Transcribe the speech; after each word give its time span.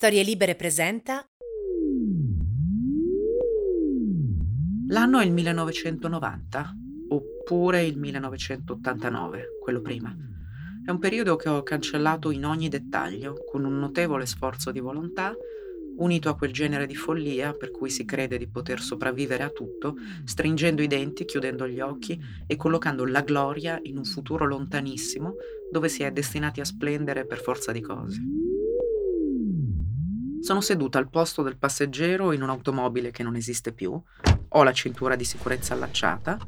Storie 0.00 0.22
Libere 0.22 0.54
presenta 0.54 1.28
L'anno 4.90 5.18
è 5.18 5.24
il 5.24 5.32
1990, 5.32 6.72
oppure 7.08 7.82
il 7.82 7.98
1989, 7.98 9.58
quello 9.60 9.80
prima. 9.80 10.16
È 10.86 10.90
un 10.92 11.00
periodo 11.00 11.34
che 11.34 11.48
ho 11.48 11.64
cancellato 11.64 12.30
in 12.30 12.44
ogni 12.44 12.68
dettaglio, 12.68 13.42
con 13.50 13.64
un 13.64 13.76
notevole 13.80 14.24
sforzo 14.26 14.70
di 14.70 14.78
volontà, 14.78 15.34
unito 15.96 16.28
a 16.28 16.36
quel 16.36 16.52
genere 16.52 16.86
di 16.86 16.94
follia 16.94 17.52
per 17.52 17.72
cui 17.72 17.90
si 17.90 18.04
crede 18.04 18.38
di 18.38 18.46
poter 18.46 18.80
sopravvivere 18.80 19.42
a 19.42 19.50
tutto, 19.50 19.96
stringendo 20.22 20.80
i 20.80 20.86
denti, 20.86 21.24
chiudendo 21.24 21.66
gli 21.66 21.80
occhi 21.80 22.16
e 22.46 22.54
collocando 22.54 23.04
la 23.04 23.22
gloria 23.22 23.80
in 23.82 23.96
un 23.96 24.04
futuro 24.04 24.46
lontanissimo 24.46 25.34
dove 25.72 25.88
si 25.88 26.04
è 26.04 26.12
destinati 26.12 26.60
a 26.60 26.64
splendere 26.64 27.26
per 27.26 27.40
forza 27.40 27.72
di 27.72 27.80
cose. 27.80 28.47
Sono 30.48 30.62
seduta 30.62 30.96
al 30.96 31.10
posto 31.10 31.42
del 31.42 31.58
passeggero 31.58 32.32
in 32.32 32.40
un'automobile 32.40 33.10
che 33.10 33.22
non 33.22 33.36
esiste 33.36 33.70
più, 33.70 34.02
ho 34.48 34.62
la 34.62 34.72
cintura 34.72 35.14
di 35.14 35.26
sicurezza 35.26 35.74
allacciata, 35.74 36.38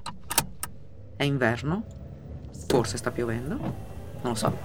è 1.17 1.23
inverno, 1.23 1.85
forse 2.67 2.97
sta 2.97 3.11
piovendo, 3.11 3.57
non 3.57 4.23
lo 4.23 4.35
so. 4.35 4.59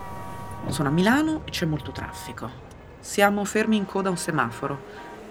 Sono 0.69 0.87
a 0.87 0.91
Milano 0.93 1.41
e 1.45 1.49
c'è 1.49 1.65
molto 1.65 1.91
traffico. 1.91 2.49
Siamo 3.01 3.43
fermi 3.43 3.75
in 3.75 3.85
coda 3.85 4.07
a 4.07 4.11
un 4.11 4.17
semaforo. 4.17 4.81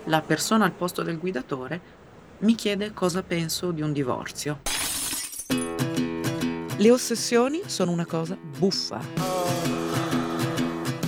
La 0.05 0.21
persona 0.21 0.67
al 0.67 0.73
posto 0.73 1.03
del 1.03 1.19
guidatore 1.19 1.81
mi 2.41 2.55
chiede 2.57 2.93
cosa 2.93 3.23
penso 3.23 3.71
di 3.71 3.81
un 3.81 3.95
divorzio. 3.95 4.61
Le 6.77 6.91
ossessioni 6.91 7.63
sono 7.65 7.91
una 7.91 8.05
cosa 8.05 8.37
buffa 8.37 9.44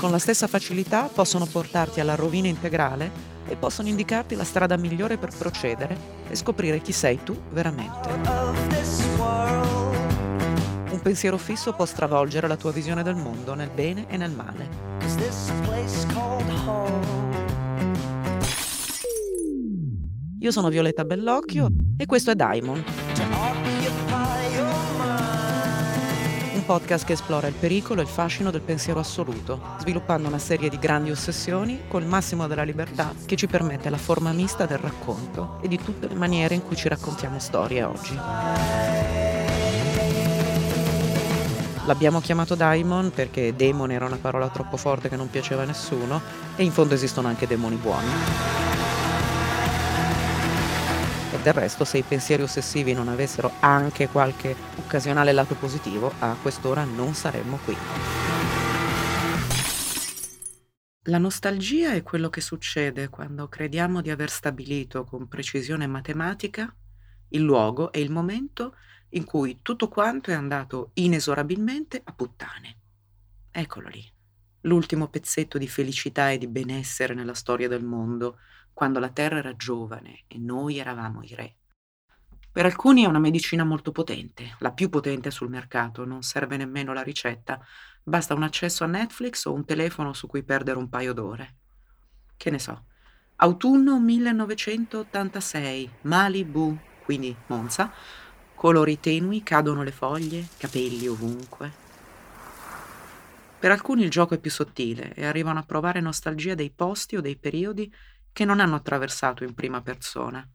con 0.07 0.15
la 0.15 0.21
stessa 0.21 0.47
facilità 0.47 1.11
possono 1.13 1.47
portarti 1.47 1.99
alla 1.99 2.15
rovina 2.15 2.47
integrale 2.47 3.11
e 3.49 3.57
possono 3.57 3.89
indicarti 3.89 4.37
la 4.37 4.45
strada 4.45 4.77
migliore 4.77 5.17
per 5.17 5.31
procedere 5.37 5.99
e 6.29 6.37
scoprire 6.37 6.81
chi 6.81 6.93
sei 6.93 7.25
tu 7.25 7.37
veramente. 7.51 8.09
Un 10.91 11.01
pensiero 11.03 11.37
fisso 11.39 11.73
può 11.73 11.85
stravolgere 11.85 12.47
la 12.47 12.55
tua 12.55 12.71
visione 12.71 13.03
del 13.03 13.17
mondo 13.17 13.55
nel 13.55 13.71
bene 13.75 14.07
e 14.09 14.17
nel 14.17 14.31
male. 14.31 14.69
Io 20.39 20.53
sono 20.53 20.69
Violetta 20.69 21.05
Bellocchio 21.05 21.67
e 21.97 22.07
questo 22.07 22.31
è 22.31 22.37
Diamond 22.37 23.06
podcast 26.67 27.07
che 27.07 27.13
esplora 27.13 27.47
il 27.47 27.55
pericolo 27.55 28.01
e 28.01 28.03
il 28.03 28.11
fascino 28.11 28.51
del 28.51 28.61
pensiero 28.61 28.99
assoluto, 28.99 29.61
sviluppando 29.79 30.27
una 30.27 30.39
serie 30.39 30.69
di 30.69 30.79
grandi 30.79 31.13
ossessioni 31.13 31.83
col 31.87 32.05
massimo 32.05 32.49
della 32.49 32.65
libertà 32.65 33.15
che 33.25 33.37
ci 33.37 33.47
permette 33.47 33.89
la 33.89 33.97
forma 33.97 34.33
mista 34.33 34.67
del 34.67 34.79
racconto 34.79 35.61
e 35.63 35.69
di 35.69 35.79
tutte 35.79 36.09
le 36.09 36.15
maniere 36.15 36.57
in 36.57 36.67
cui 36.67 36.75
ci 36.75 36.89
raccontiamo 36.89 37.39
storie 37.39 37.85
oggi. 37.85 38.19
L'abbiamo 41.87 42.21
chiamato 42.21 42.57
Daimon 42.57 43.13
perché 43.15 43.55
demon 43.55 43.93
era 43.93 44.05
una 44.05 44.19
parola 44.21 44.49
troppo 44.49 44.77
forte 44.77 45.09
che 45.09 45.15
non 45.15 45.31
piaceva 45.31 45.63
a 45.63 45.67
nessuno 45.67 46.21
e 46.57 46.65
in 46.65 46.73
fondo 46.73 46.95
esistono 46.95 47.29
anche 47.29 47.47
demoni 47.47 47.77
buoni. 47.77 48.86
Del 51.47 51.55
resto, 51.55 51.85
se 51.85 51.99
i 51.99 52.03
pensieri 52.03 52.43
ossessivi 52.43 52.93
non 52.93 53.07
avessero 53.07 53.53
anche 53.61 54.09
qualche 54.09 54.57
occasionale 54.79 55.31
lato 55.31 55.55
positivo, 55.55 56.13
a 56.19 56.35
quest'ora 56.43 56.83
non 56.83 57.15
saremmo 57.15 57.61
qui. 57.65 57.77
La 61.03 61.19
nostalgia 61.19 61.93
è 61.93 62.03
quello 62.03 62.31
che 62.31 62.41
succede 62.41 63.11
quando 63.11 63.47
crediamo 63.47 64.01
di 64.01 64.11
aver 64.11 64.29
stabilito 64.29 65.05
con 65.05 65.29
precisione 65.29 65.87
matematica 65.87 66.75
il 67.29 67.43
luogo 67.43 67.93
e 67.93 68.01
il 68.01 68.11
momento 68.11 68.75
in 69.11 69.23
cui 69.23 69.61
tutto 69.63 69.87
quanto 69.87 70.33
è 70.33 70.35
andato 70.35 70.91
inesorabilmente 70.95 72.01
a 72.03 72.13
puttane. 72.13 72.79
Eccolo 73.53 73.87
lì, 73.87 74.05
l'ultimo 74.63 75.07
pezzetto 75.07 75.59
di 75.59 75.69
felicità 75.69 76.29
e 76.29 76.39
di 76.39 76.49
benessere 76.49 77.15
nella 77.15 77.35
storia 77.35 77.69
del 77.69 77.85
mondo, 77.85 78.39
quando 78.77 78.99
la 78.99 79.09
terra 79.09 79.39
era 79.39 79.57
giovane 79.57 80.25
e 80.27 80.37
noi 80.37 80.77
eravamo 80.77 81.23
i 81.23 81.35
re. 81.35 81.57
Per 82.53 82.67
alcuni 82.67 83.05
è 83.05 83.07
una 83.07 83.19
medicina 83.19 83.65
molto 83.65 83.91
potente, 83.91 84.55
la 84.59 84.71
più 84.71 84.91
potente 84.91 85.31
sul 85.31 85.49
mercato, 85.49 86.05
non 86.05 86.21
serve 86.21 86.59
nemmeno 86.59 86.93
la 86.93 87.01
ricetta, 87.01 87.59
basta 88.03 88.35
un 88.35 88.43
accesso 88.43 88.85
a 88.85 88.87
Netflix 88.87 89.47
o 89.47 89.55
un 89.55 89.65
telefono 89.65 90.13
su 90.13 90.27
cui 90.27 90.43
perdere 90.43 90.77
un 90.77 90.91
paio 90.91 91.15
d'ore. 91.15 91.55
Che 92.37 92.51
ne 92.51 92.59
so. 92.59 92.85
Autunno 93.37 93.99
1986, 93.99 95.91
Malibu, 96.03 96.79
quindi 97.03 97.35
Monza, 97.47 97.91
colori 98.55 99.01
tenui, 99.01 99.43
cadono 99.43 99.83
le 99.83 99.93
foglie, 99.93 100.49
capelli 100.59 101.09
ovunque. 101.09 101.85
Per 103.59 103.71
alcuni 103.71 104.03
il 104.03 104.11
gioco 104.11 104.35
è 104.35 104.39
più 104.39 104.51
sottile 104.51 105.15
e 105.15 105.25
arrivano 105.25 105.61
a 105.61 105.65
provare 105.65 106.01
nostalgia 106.01 106.55
dei 106.55 106.71
posti 106.71 107.17
o 107.17 107.23
dei 107.23 107.37
periodi 107.37 107.91
che 108.37 108.45
non 108.45 108.61
hanno 108.61 108.75
attraversato 108.75 109.45
in 109.45 109.55
prima 109.55 109.81
persona. 109.81 110.47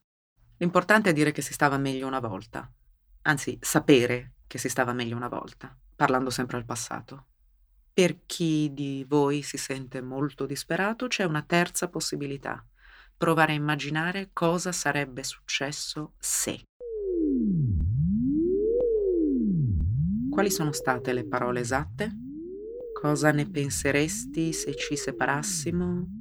L'importante 0.58 1.10
è 1.10 1.14
dire 1.14 1.32
che 1.32 1.42
si 1.42 1.52
stava 1.52 1.80
meglio 1.80 2.06
una 2.06 2.20
volta, 2.20 2.72
anzi 3.24 3.58
sapere 3.60 4.34
che 4.46 4.60
si 4.60 4.70
stava 4.70 4.94
meglio 4.94 5.16
una 5.16 5.28
volta, 5.28 5.76
parlando 5.96 6.30
sempre 6.30 6.58
al 6.58 6.66
passato. 6.66 7.30
Per 7.92 8.28
chi 8.28 8.72
di 8.72 9.04
voi 9.10 9.42
si 9.42 9.58
sente 9.58 10.00
molto 10.00 10.46
disperato 10.46 11.08
c'è 11.08 11.24
una 11.24 11.42
terza 11.42 11.90
possibilità, 11.90 12.64
provare 13.18 13.54
a 13.54 13.56
immaginare 13.56 14.30
cosa 14.32 14.72
sarebbe 14.72 15.24
successo 15.24 16.14
se. 16.20 16.62
Quali 20.30 20.52
sono 20.52 20.72
state 20.72 21.14
le 21.14 21.26
parole 21.26 21.62
esatte? 21.62 22.16
Cosa 22.94 23.32
ne 23.32 23.50
penseresti 23.50 24.54
se 24.54 24.76
ci 24.76 24.96
separassimo? 24.96 26.21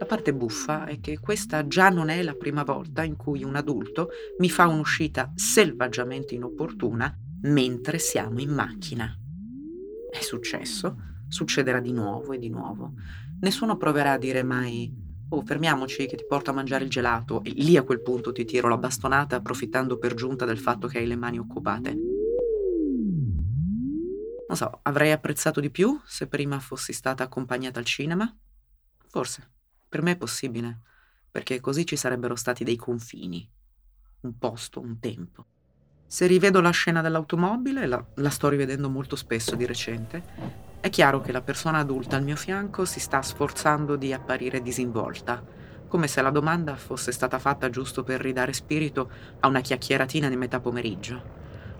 La 0.00 0.06
parte 0.06 0.32
buffa 0.32 0.86
è 0.86 0.98
che 0.98 1.18
questa 1.18 1.66
già 1.66 1.90
non 1.90 2.08
è 2.08 2.22
la 2.22 2.32
prima 2.32 2.62
volta 2.62 3.02
in 3.02 3.16
cui 3.16 3.44
un 3.44 3.54
adulto 3.54 4.08
mi 4.38 4.48
fa 4.48 4.66
un'uscita 4.66 5.30
selvaggiamente 5.34 6.34
inopportuna 6.34 7.14
mentre 7.42 7.98
siamo 7.98 8.40
in 8.40 8.48
macchina. 8.48 9.14
È 10.10 10.22
successo, 10.22 10.96
succederà 11.28 11.80
di 11.80 11.92
nuovo 11.92 12.32
e 12.32 12.38
di 12.38 12.48
nuovo. 12.48 12.94
Nessuno 13.40 13.76
proverà 13.76 14.12
a 14.12 14.18
dire 14.18 14.42
mai 14.42 15.08
Oh, 15.32 15.42
fermiamoci 15.42 16.06
che 16.06 16.16
ti 16.16 16.24
porto 16.26 16.50
a 16.50 16.54
mangiare 16.54 16.84
il 16.84 16.90
gelato 16.90 17.44
e 17.44 17.50
lì 17.50 17.76
a 17.76 17.84
quel 17.84 18.00
punto 18.00 18.32
ti 18.32 18.44
tiro 18.44 18.68
la 18.68 18.78
bastonata 18.78 19.36
approfittando 19.36 19.98
per 19.98 20.14
giunta 20.14 20.46
del 20.46 20.58
fatto 20.58 20.88
che 20.88 20.98
hai 20.98 21.06
le 21.06 21.14
mani 21.14 21.38
occupate. 21.38 21.92
Non 24.48 24.56
so, 24.56 24.80
avrei 24.82 25.12
apprezzato 25.12 25.60
di 25.60 25.70
più 25.70 26.00
se 26.04 26.26
prima 26.26 26.58
fossi 26.58 26.92
stata 26.94 27.22
accompagnata 27.22 27.78
al 27.78 27.84
cinema? 27.84 28.34
Forse. 29.08 29.59
Per 29.90 30.02
me 30.02 30.12
è 30.12 30.16
possibile, 30.16 30.78
perché 31.32 31.58
così 31.58 31.84
ci 31.84 31.96
sarebbero 31.96 32.36
stati 32.36 32.62
dei 32.62 32.76
confini, 32.76 33.44
un 34.20 34.38
posto, 34.38 34.78
un 34.78 35.00
tempo. 35.00 35.46
Se 36.06 36.28
rivedo 36.28 36.60
la 36.60 36.70
scena 36.70 37.00
dell'automobile, 37.02 37.88
la, 37.88 38.04
la 38.14 38.30
sto 38.30 38.48
rivedendo 38.48 38.88
molto 38.88 39.16
spesso 39.16 39.56
di 39.56 39.66
recente, 39.66 40.22
è 40.78 40.88
chiaro 40.90 41.20
che 41.20 41.32
la 41.32 41.42
persona 41.42 41.78
adulta 41.78 42.14
al 42.14 42.22
mio 42.22 42.36
fianco 42.36 42.84
si 42.84 43.00
sta 43.00 43.20
sforzando 43.20 43.96
di 43.96 44.12
apparire 44.12 44.62
disinvolta, 44.62 45.44
come 45.88 46.06
se 46.06 46.22
la 46.22 46.30
domanda 46.30 46.76
fosse 46.76 47.10
stata 47.10 47.40
fatta 47.40 47.68
giusto 47.68 48.04
per 48.04 48.20
ridare 48.20 48.52
spirito 48.52 49.10
a 49.40 49.48
una 49.48 49.60
chiacchieratina 49.60 50.28
di 50.28 50.36
metà 50.36 50.60
pomeriggio, 50.60 51.20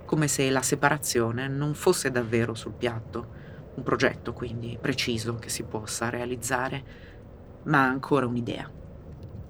come 0.05 0.27
se 0.27 0.51
la 0.51 0.63
separazione 0.63 1.47
non 1.47 1.75
fosse 1.75 2.11
davvero 2.11 2.55
sul 2.55 2.73
piatto, 2.73 3.39
un 3.75 3.85
progetto 3.85 4.33
quindi 4.33 4.77
preciso 4.81 5.37
che 5.37 5.49
si 5.49 5.63
possa 5.63 6.09
realizzare 6.09 7.10
ma 7.65 7.85
ancora 7.85 8.27
un'idea. 8.27 8.71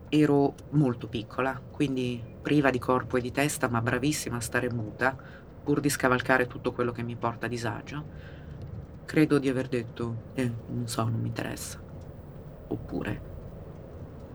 Ero 0.09 0.55
molto 0.71 1.09
piccola, 1.09 1.61
quindi 1.71 2.23
priva 2.43 2.71
di 2.71 2.79
corpo 2.79 3.17
e 3.17 3.21
di 3.21 3.31
testa, 3.31 3.69
ma 3.69 3.81
bravissima 3.81 4.37
a 4.37 4.41
stare 4.41 4.73
muta, 4.73 5.17
pur 5.63 5.81
di 5.81 5.89
scavalcare 5.89 6.47
tutto 6.47 6.73
quello 6.73 6.91
che 6.91 7.03
mi 7.03 7.17
porta 7.17 7.47
a 7.47 7.49
disagio. 7.49 8.05
Credo 9.05 9.39
di 9.39 9.49
aver 9.49 9.69
detto, 9.69 10.31
eh, 10.35 10.51
non 10.69 10.89
so, 10.89 11.05
non 11.05 11.21
mi 11.21 11.29
interessa. 11.29 11.81
Oppure, 12.69 13.29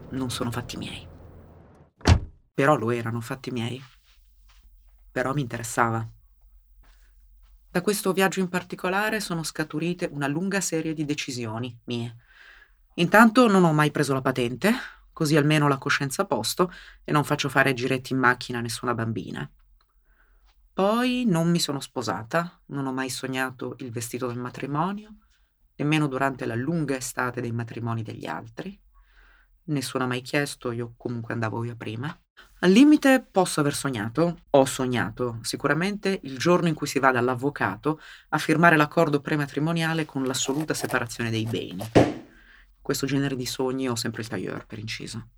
non 0.10 0.30
sono 0.30 0.51
fatti 0.51 0.77
miei. 0.77 1.07
Però 2.54 2.75
lo 2.75 2.92
erano 2.92 3.19
fatti 3.19 3.51
miei. 3.51 3.81
Però 5.12 5.33
mi 5.33 5.42
interessava. 5.42 6.07
Da 7.69 7.81
questo 7.81 8.13
viaggio 8.13 8.39
in 8.39 8.48
particolare 8.48 9.19
sono 9.19 9.44
scaturite 9.44 10.07
una 10.12 10.27
lunga 10.27 10.62
serie 10.62 10.94
di 10.94 11.04
decisioni 11.04 11.77
mie 11.86 12.16
Intanto 12.95 13.47
non 13.47 13.63
ho 13.65 13.74
mai 13.74 13.92
preso 13.92 14.13
la 14.13 14.21
patente, 14.21 14.74
così 15.12 15.36
almeno 15.36 15.68
la 15.68 15.77
coscienza 15.77 16.21
a 16.21 16.25
posto 16.25 16.71
e 17.03 17.12
non 17.12 17.25
faccio 17.25 17.50
fare 17.50 17.74
giretti 17.74 18.13
in 18.13 18.19
macchina 18.19 18.59
a 18.59 18.62
nessuna 18.62 18.94
bambina. 18.94 19.50
Poi 20.74 21.25
non 21.25 21.50
mi 21.50 21.59
sono 21.59 21.80
sposata, 21.80 22.62
non 22.68 22.86
ho 22.86 22.94
mai 22.94 23.09
sognato 23.09 23.75
il 23.80 23.92
vestito 23.92 24.27
del 24.27 24.38
matrimonio, 24.38 25.15
nemmeno 25.75 26.07
durante 26.07 26.45
la 26.45 26.56
lunga 26.56 26.95
estate 26.95 27.42
dei 27.42 27.51
matrimoni 27.51 28.01
degli 28.01 28.25
altri. 28.25 28.77
nessuno 29.68 30.03
ha 30.03 30.07
mai 30.07 30.21
chiesto, 30.21 30.71
io 30.71 30.94
comunque 30.95 31.33
andavo 31.33 31.59
via 31.59 31.75
prima. 31.75 32.18
Al 32.59 32.71
limite 32.71 33.25
posso 33.30 33.59
aver 33.59 33.74
sognato, 33.74 34.41
ho 34.50 34.65
sognato 34.65 35.39
sicuramente 35.41 36.19
il 36.24 36.38
giorno 36.38 36.68
in 36.68 36.75
cui 36.75 36.88
si 36.88 37.00
va 37.00 37.12
dall'avvocato 37.12 38.00
a 38.30 38.38
firmare 38.38 38.77
l'accordo 38.77 39.21
prematrimoniale 39.21 40.06
con 40.06 40.24
l'assoluta 40.24 40.74
separazione 40.74 41.30
dei 41.30 41.45
beni. 41.45 42.14
Questo 42.86 43.08
genere 43.08 43.36
di 43.36 43.48
sogni 43.48 43.90
ho 43.90 43.96
sempre 43.96 44.22
il 44.22 44.28
tailleur, 44.28 44.68
per 44.68 44.78
inciso. 44.78 45.30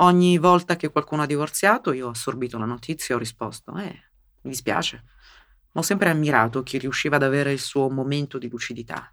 Ogni 0.00 0.36
volta 0.36 0.76
che 0.76 0.90
qualcuno 0.90 1.22
ha 1.22 1.26
divorziato, 1.26 1.90
io 1.92 2.08
ho 2.08 2.10
assorbito 2.10 2.58
la 2.58 2.66
notizia 2.66 3.14
e 3.14 3.16
ho 3.16 3.18
risposto, 3.18 3.74
eh, 3.78 3.98
mi 4.42 4.50
dispiace. 4.50 5.02
Ho 5.72 5.80
sempre 5.80 6.10
ammirato 6.10 6.62
chi 6.62 6.76
riusciva 6.76 7.16
ad 7.16 7.22
avere 7.22 7.50
il 7.50 7.60
suo 7.60 7.88
momento 7.88 8.36
di 8.36 8.50
lucidità. 8.50 9.10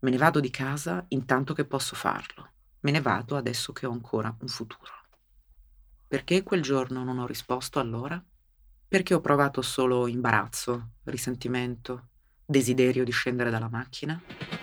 Me 0.00 0.10
ne 0.10 0.18
vado 0.18 0.38
di 0.38 0.50
casa 0.50 1.02
intanto 1.08 1.54
che 1.54 1.64
posso 1.64 1.96
farlo. 1.96 2.50
Me 2.80 2.90
ne 2.90 3.00
vado 3.00 3.38
adesso 3.38 3.72
che 3.72 3.86
ho 3.86 3.90
ancora 3.90 4.36
un 4.40 4.48
futuro. 4.48 4.92
Perché 6.06 6.42
quel 6.42 6.60
giorno 6.60 7.04
non 7.04 7.18
ho 7.20 7.26
risposto 7.26 7.78
allora? 7.78 8.22
Perché 8.86 9.14
ho 9.14 9.22
provato 9.22 9.62
solo 9.62 10.08
imbarazzo, 10.08 10.90
risentimento, 11.04 12.08
desiderio 12.44 13.02
di 13.02 13.12
scendere 13.12 13.48
dalla 13.48 13.70
macchina? 13.70 14.57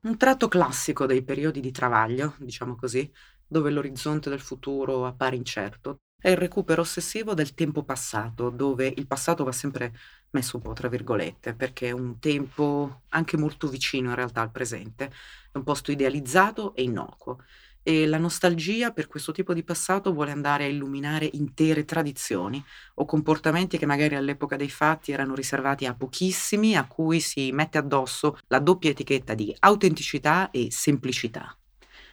Un 0.00 0.16
tratto 0.16 0.46
classico 0.46 1.06
dei 1.06 1.24
periodi 1.24 1.60
di 1.60 1.72
travaglio, 1.72 2.34
diciamo 2.38 2.76
così, 2.76 3.10
dove 3.46 3.70
l'orizzonte 3.70 4.30
del 4.30 4.40
futuro 4.40 5.06
appare 5.06 5.34
incerto, 5.34 5.98
è 6.20 6.30
il 6.30 6.36
recupero 6.36 6.82
ossessivo 6.82 7.34
del 7.34 7.52
tempo 7.54 7.82
passato, 7.84 8.50
dove 8.50 8.92
il 8.96 9.06
passato 9.08 9.42
va 9.44 9.52
sempre 9.52 9.92
messo 10.30 10.56
un 10.56 10.62
po' 10.62 10.72
tra 10.72 10.88
virgolette, 10.88 11.54
perché 11.54 11.88
è 11.88 11.90
un 11.90 12.18
tempo 12.20 13.02
anche 13.08 13.36
molto 13.36 13.68
vicino 13.68 14.10
in 14.10 14.14
realtà 14.14 14.40
al 14.40 14.52
presente, 14.52 15.06
è 15.50 15.56
un 15.56 15.64
posto 15.64 15.90
idealizzato 15.90 16.74
e 16.76 16.82
innocuo 16.82 17.42
e 17.88 18.06
la 18.06 18.18
nostalgia 18.18 18.90
per 18.90 19.06
questo 19.06 19.32
tipo 19.32 19.54
di 19.54 19.62
passato 19.62 20.12
vuole 20.12 20.30
andare 20.30 20.64
a 20.64 20.66
illuminare 20.66 21.26
intere 21.32 21.86
tradizioni 21.86 22.62
o 22.96 23.06
comportamenti 23.06 23.78
che 23.78 23.86
magari 23.86 24.14
all'epoca 24.14 24.56
dei 24.56 24.68
fatti 24.68 25.10
erano 25.10 25.34
riservati 25.34 25.86
a 25.86 25.94
pochissimi, 25.94 26.76
a 26.76 26.86
cui 26.86 27.18
si 27.20 27.50
mette 27.50 27.78
addosso 27.78 28.36
la 28.48 28.58
doppia 28.58 28.90
etichetta 28.90 29.32
di 29.32 29.56
autenticità 29.60 30.50
e 30.50 30.68
semplicità. 30.70 31.56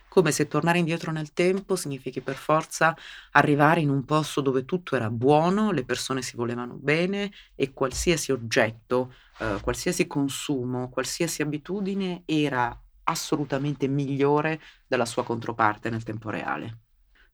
Come 0.07 0.31
se 0.31 0.47
tornare 0.47 0.77
indietro 0.77 1.11
nel 1.11 1.33
tempo 1.33 1.75
significhi 1.75 2.21
per 2.21 2.35
forza 2.35 2.95
arrivare 3.31 3.81
in 3.81 3.89
un 3.89 4.05
posto 4.05 4.39
dove 4.39 4.63
tutto 4.63 4.95
era 4.95 5.09
buono, 5.09 5.73
le 5.73 5.83
persone 5.83 6.21
si 6.21 6.37
volevano 6.37 6.75
bene 6.75 7.33
e 7.53 7.73
qualsiasi 7.73 8.31
oggetto, 8.31 9.13
eh, 9.39 9.57
qualsiasi 9.61 10.07
consumo, 10.07 10.87
qualsiasi 10.87 11.41
abitudine 11.41 12.21
era 12.23 12.79
assolutamente 13.05 13.87
migliore 13.87 14.59
della 14.87 15.05
sua 15.05 15.23
controparte 15.23 15.89
nel 15.89 16.03
tempo 16.03 16.29
reale. 16.29 16.79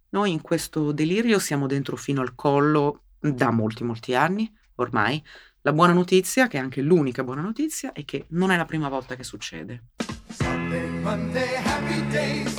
Noi 0.10 0.32
in 0.32 0.42
questo 0.42 0.92
delirio 0.92 1.40
siamo 1.40 1.68
dentro 1.68 1.96
fino 1.96 2.22
al 2.22 2.36
collo 2.36 3.04
da 3.20 3.52
molti 3.52 3.84
molti 3.84 4.16
anni 4.16 4.52
ormai. 4.76 5.24
La 5.62 5.74
buona 5.74 5.94
notizia, 5.94 6.48
che 6.48 6.58
è 6.58 6.60
anche 6.60 6.82
l'unica 6.82 7.24
buona 7.24 7.42
notizia, 7.42 7.94
è 7.94 8.04
che 8.04 8.26
non 8.30 8.52
è 8.52 8.58
la 8.58 8.66
prima 8.66 8.90
volta 8.90 9.16
che 9.16 9.24
succede. 9.24 9.84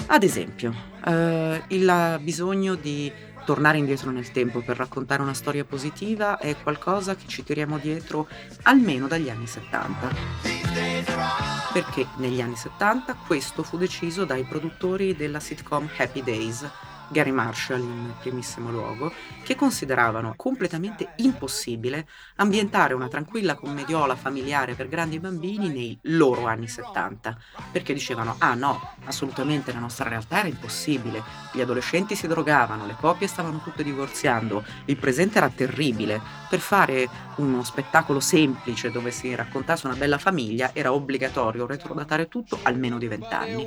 Ad 0.06 0.22
esempio, 0.22 0.74
eh, 1.04 1.62
il 1.68 2.20
bisogno 2.22 2.74
di 2.74 3.12
tornare 3.44 3.78
indietro 3.78 4.10
nel 4.10 4.30
tempo 4.30 4.60
per 4.60 4.76
raccontare 4.76 5.20
una 5.20 5.34
storia 5.34 5.64
positiva 5.64 6.38
è 6.38 6.56
qualcosa 6.56 7.16
che 7.16 7.26
ci 7.26 7.42
tiriamo 7.42 7.76
dietro 7.78 8.28
almeno 8.62 9.08
dagli 9.08 9.28
anni 9.28 9.48
70 9.48 11.51
perché 11.72 12.06
negli 12.16 12.42
anni 12.42 12.54
70 12.54 13.14
questo 13.26 13.62
fu 13.62 13.78
deciso 13.78 14.26
dai 14.26 14.44
produttori 14.44 15.16
della 15.16 15.40
sitcom 15.40 15.88
Happy 15.96 16.22
Days, 16.22 16.68
Gary 17.12 17.30
Marshall 17.30 17.80
in 17.80 18.12
primissimo 18.18 18.70
luogo, 18.70 19.12
che 19.44 19.54
consideravano 19.54 20.34
completamente 20.34 21.12
impossibile 21.16 22.08
ambientare 22.36 22.94
una 22.94 23.08
tranquilla 23.08 23.54
commediola 23.54 24.16
familiare 24.16 24.74
per 24.74 24.88
grandi 24.88 25.20
bambini 25.20 25.68
nei 25.68 25.98
loro 26.02 26.46
anni 26.46 26.66
70, 26.66 27.38
perché 27.70 27.92
dicevano 27.92 28.34
ah 28.38 28.54
no, 28.54 28.94
assolutamente 29.04 29.72
la 29.72 29.78
nostra 29.78 30.08
realtà 30.08 30.38
era 30.38 30.48
impossibile, 30.48 31.22
gli 31.52 31.60
adolescenti 31.60 32.16
si 32.16 32.26
drogavano, 32.26 32.86
le 32.86 32.96
coppie 32.98 33.28
stavano 33.28 33.60
tutte 33.62 33.84
divorziando, 33.84 34.64
il 34.86 34.96
presente 34.96 35.38
era 35.38 35.50
terribile, 35.50 36.20
per 36.48 36.60
fare 36.60 37.08
uno 37.36 37.62
spettacolo 37.62 38.20
semplice 38.20 38.90
dove 38.90 39.10
si 39.10 39.34
raccontasse 39.34 39.86
una 39.86 39.96
bella 39.96 40.18
famiglia 40.18 40.70
era 40.72 40.92
obbligatorio 40.92 41.66
retrodatare 41.66 42.28
tutto 42.28 42.58
almeno 42.62 42.98
di 42.98 43.06
vent'anni. 43.06 43.66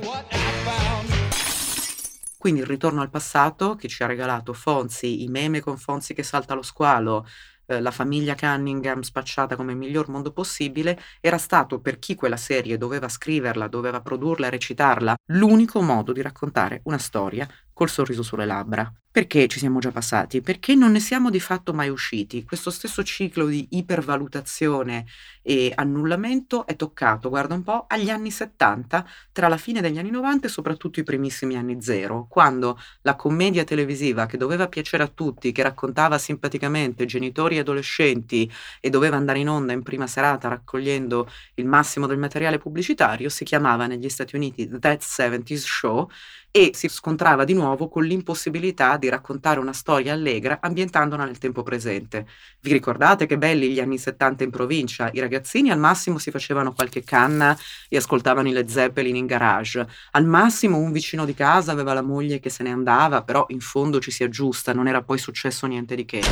Quindi 2.46 2.62
il 2.62 2.70
ritorno 2.70 3.00
al 3.00 3.10
passato 3.10 3.74
che 3.74 3.88
ci 3.88 4.04
ha 4.04 4.06
regalato 4.06 4.52
Fonzi, 4.52 5.24
i 5.24 5.26
meme 5.26 5.58
con 5.58 5.76
Fonzi 5.76 6.14
che 6.14 6.22
salta 6.22 6.54
lo 6.54 6.62
squalo, 6.62 7.26
eh, 7.66 7.80
la 7.80 7.90
famiglia 7.90 8.36
Cunningham 8.36 9.00
spacciata 9.00 9.56
come 9.56 9.72
il 9.72 9.78
miglior 9.78 10.08
mondo 10.08 10.30
possibile, 10.30 10.96
era 11.20 11.38
stato 11.38 11.80
per 11.80 11.98
chi 11.98 12.14
quella 12.14 12.36
serie 12.36 12.78
doveva 12.78 13.08
scriverla, 13.08 13.66
doveva 13.66 14.00
produrla 14.00 14.46
e 14.46 14.50
recitarla, 14.50 15.16
l'unico 15.32 15.82
modo 15.82 16.12
di 16.12 16.22
raccontare 16.22 16.82
una 16.84 16.98
storia 16.98 17.48
col 17.76 17.90
sorriso 17.90 18.22
sulle 18.22 18.46
labbra. 18.46 18.90
Perché 19.16 19.48
ci 19.48 19.58
siamo 19.58 19.80
già 19.80 19.90
passati? 19.90 20.40
Perché 20.40 20.74
non 20.74 20.92
ne 20.92 21.00
siamo 21.00 21.28
di 21.30 21.40
fatto 21.40 21.72
mai 21.72 21.88
usciti. 21.90 22.44
Questo 22.44 22.70
stesso 22.70 23.02
ciclo 23.02 23.46
di 23.46 23.66
ipervalutazione 23.70 25.06
e 25.42 25.72
annullamento 25.74 26.66
è 26.66 26.74
toccato, 26.76 27.28
guarda 27.28 27.54
un 27.54 27.62
po', 27.62 27.84
agli 27.88 28.10
anni 28.10 28.30
70, 28.30 29.06
tra 29.32 29.48
la 29.48 29.56
fine 29.56 29.80
degli 29.80 29.96
anni 29.96 30.10
90 30.10 30.46
e 30.46 30.50
soprattutto 30.50 31.00
i 31.00 31.02
primissimi 31.02 31.56
anni 31.56 31.80
zero, 31.80 32.26
quando 32.28 32.78
la 33.02 33.14
commedia 33.14 33.64
televisiva 33.64 34.26
che 34.26 34.36
doveva 34.36 34.68
piacere 34.68 35.02
a 35.02 35.08
tutti, 35.08 35.52
che 35.52 35.62
raccontava 35.62 36.18
simpaticamente 36.18 37.06
genitori 37.06 37.56
e 37.56 37.60
adolescenti 37.60 38.50
e 38.80 38.90
doveva 38.90 39.16
andare 39.16 39.38
in 39.38 39.48
onda 39.48 39.72
in 39.72 39.82
prima 39.82 40.06
serata 40.06 40.48
raccogliendo 40.48 41.28
il 41.54 41.66
massimo 41.66 42.06
del 42.06 42.18
materiale 42.18 42.58
pubblicitario, 42.58 43.30
si 43.30 43.44
chiamava 43.44 43.86
negli 43.86 44.08
Stati 44.10 44.36
Uniti 44.36 44.68
That 44.78 45.02
70s 45.02 45.56
Show 45.56 46.08
e 46.56 46.70
si 46.72 46.88
scontrava 46.88 47.44
di 47.44 47.52
nuovo 47.52 47.86
con 47.90 48.02
l'impossibilità 48.02 48.96
di 48.96 49.10
raccontare 49.10 49.60
una 49.60 49.74
storia 49.74 50.14
allegra 50.14 50.56
ambientandola 50.62 51.26
nel 51.26 51.36
tempo 51.36 51.62
presente. 51.62 52.26
Vi 52.62 52.72
ricordate 52.72 53.26
che 53.26 53.36
belli 53.36 53.68
gli 53.68 53.78
anni 53.78 53.98
70 53.98 54.44
in 54.44 54.48
provincia? 54.48 55.10
I 55.12 55.20
ragazzini 55.20 55.70
al 55.70 55.78
massimo 55.78 56.16
si 56.16 56.30
facevano 56.30 56.72
qualche 56.72 57.04
canna 57.04 57.54
e 57.90 57.98
ascoltavano 57.98 58.48
i 58.48 58.52
Led 58.52 58.68
Zeppelin 58.68 59.16
in 59.16 59.26
garage. 59.26 59.86
Al 60.12 60.24
massimo 60.24 60.78
un 60.78 60.92
vicino 60.92 61.26
di 61.26 61.34
casa 61.34 61.72
aveva 61.72 61.92
la 61.92 62.00
moglie 62.00 62.40
che 62.40 62.48
se 62.48 62.62
ne 62.62 62.70
andava, 62.70 63.22
però 63.22 63.44
in 63.48 63.60
fondo 63.60 64.00
ci 64.00 64.10
si 64.10 64.24
aggiusta, 64.24 64.72
non 64.72 64.88
era 64.88 65.02
poi 65.02 65.18
successo 65.18 65.66
niente 65.66 65.94
di 65.94 66.06
che. 66.06 66.22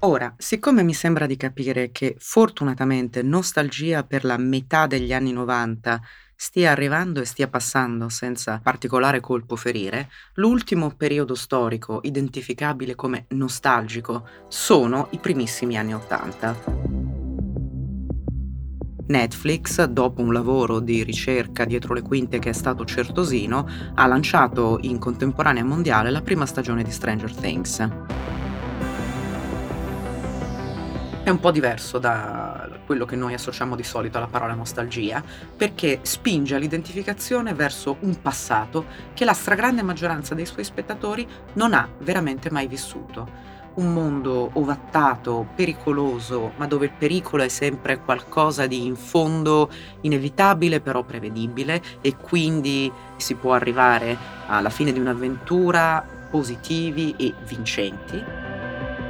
Ora, 0.00 0.34
siccome 0.36 0.82
mi 0.82 0.94
sembra 0.94 1.26
di 1.26 1.36
capire 1.36 1.92
che 1.92 2.16
fortunatamente 2.18 3.22
nostalgia 3.22 4.02
per 4.02 4.24
la 4.24 4.36
metà 4.36 4.88
degli 4.88 5.12
anni 5.12 5.30
90 5.30 6.00
stia 6.42 6.70
arrivando 6.70 7.20
e 7.20 7.26
stia 7.26 7.48
passando 7.48 8.08
senza 8.08 8.60
particolare 8.62 9.20
colpo 9.20 9.56
ferire, 9.56 10.08
l'ultimo 10.36 10.88
periodo 10.88 11.34
storico 11.34 12.00
identificabile 12.02 12.94
come 12.94 13.26
nostalgico 13.28 14.26
sono 14.48 15.08
i 15.10 15.18
primissimi 15.18 15.76
anni 15.76 15.92
Ottanta. 15.92 16.56
Netflix, 19.08 19.84
dopo 19.84 20.22
un 20.22 20.32
lavoro 20.32 20.80
di 20.80 21.02
ricerca 21.02 21.66
dietro 21.66 21.92
le 21.92 22.00
quinte 22.00 22.38
che 22.38 22.48
è 22.48 22.54
stato 22.54 22.86
certosino, 22.86 23.68
ha 23.94 24.06
lanciato 24.06 24.78
in 24.80 24.98
contemporanea 24.98 25.62
mondiale 25.62 26.10
la 26.10 26.22
prima 26.22 26.46
stagione 26.46 26.82
di 26.82 26.90
Stranger 26.90 27.34
Things. 27.34 27.86
È 31.22 31.28
un 31.28 31.38
po' 31.38 31.50
diverso 31.50 31.98
da 31.98 32.66
quello 32.86 33.04
che 33.04 33.14
noi 33.14 33.34
associamo 33.34 33.76
di 33.76 33.82
solito 33.82 34.16
alla 34.16 34.26
parola 34.26 34.54
nostalgia, 34.54 35.22
perché 35.54 35.98
spinge 36.00 36.54
all'identificazione 36.54 37.52
verso 37.52 37.98
un 38.00 38.22
passato 38.22 38.86
che 39.12 39.26
la 39.26 39.34
stragrande 39.34 39.82
maggioranza 39.82 40.34
dei 40.34 40.46
suoi 40.46 40.64
spettatori 40.64 41.28
non 41.52 41.74
ha 41.74 41.86
veramente 41.98 42.50
mai 42.50 42.66
vissuto. 42.66 43.58
Un 43.74 43.92
mondo 43.92 44.50
ovattato, 44.54 45.46
pericoloso, 45.54 46.52
ma 46.56 46.66
dove 46.66 46.86
il 46.86 46.92
pericolo 46.98 47.42
è 47.42 47.48
sempre 47.48 48.00
qualcosa 48.00 48.66
di 48.66 48.86
in 48.86 48.96
fondo 48.96 49.70
inevitabile 50.00 50.80
però 50.80 51.04
prevedibile 51.04 51.82
e 52.00 52.16
quindi 52.16 52.90
si 53.18 53.34
può 53.34 53.52
arrivare 53.52 54.16
alla 54.46 54.70
fine 54.70 54.90
di 54.90 54.98
un'avventura 54.98 56.02
positivi 56.30 57.14
e 57.18 57.34
vincenti 57.46 58.39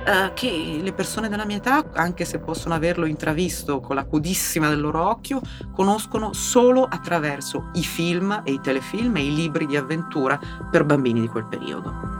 eh, 0.04 0.32
che 0.34 0.80
le 0.82 0.92
persone 0.92 1.28
della 1.28 1.44
mia 1.44 1.58
età, 1.58 1.90
anche 1.92 2.24
se 2.24 2.38
possono 2.38 2.74
averlo 2.74 3.06
intravisto 3.06 3.80
con 3.80 3.96
la 3.96 4.04
codissima 4.04 4.68
del 4.68 4.80
loro 4.80 5.06
occhio, 5.08 5.40
conoscono 5.72 6.32
solo 6.32 6.84
attraverso 6.84 7.70
i 7.74 7.82
film 7.82 8.42
e 8.44 8.52
i 8.52 8.60
telefilm 8.60 9.16
e 9.16 9.24
i 9.24 9.34
libri 9.34 9.66
di 9.66 9.76
avventura 9.76 10.40
per 10.70 10.84
bambini 10.84 11.20
di 11.20 11.28
quel 11.28 11.46
periodo. 11.46 12.18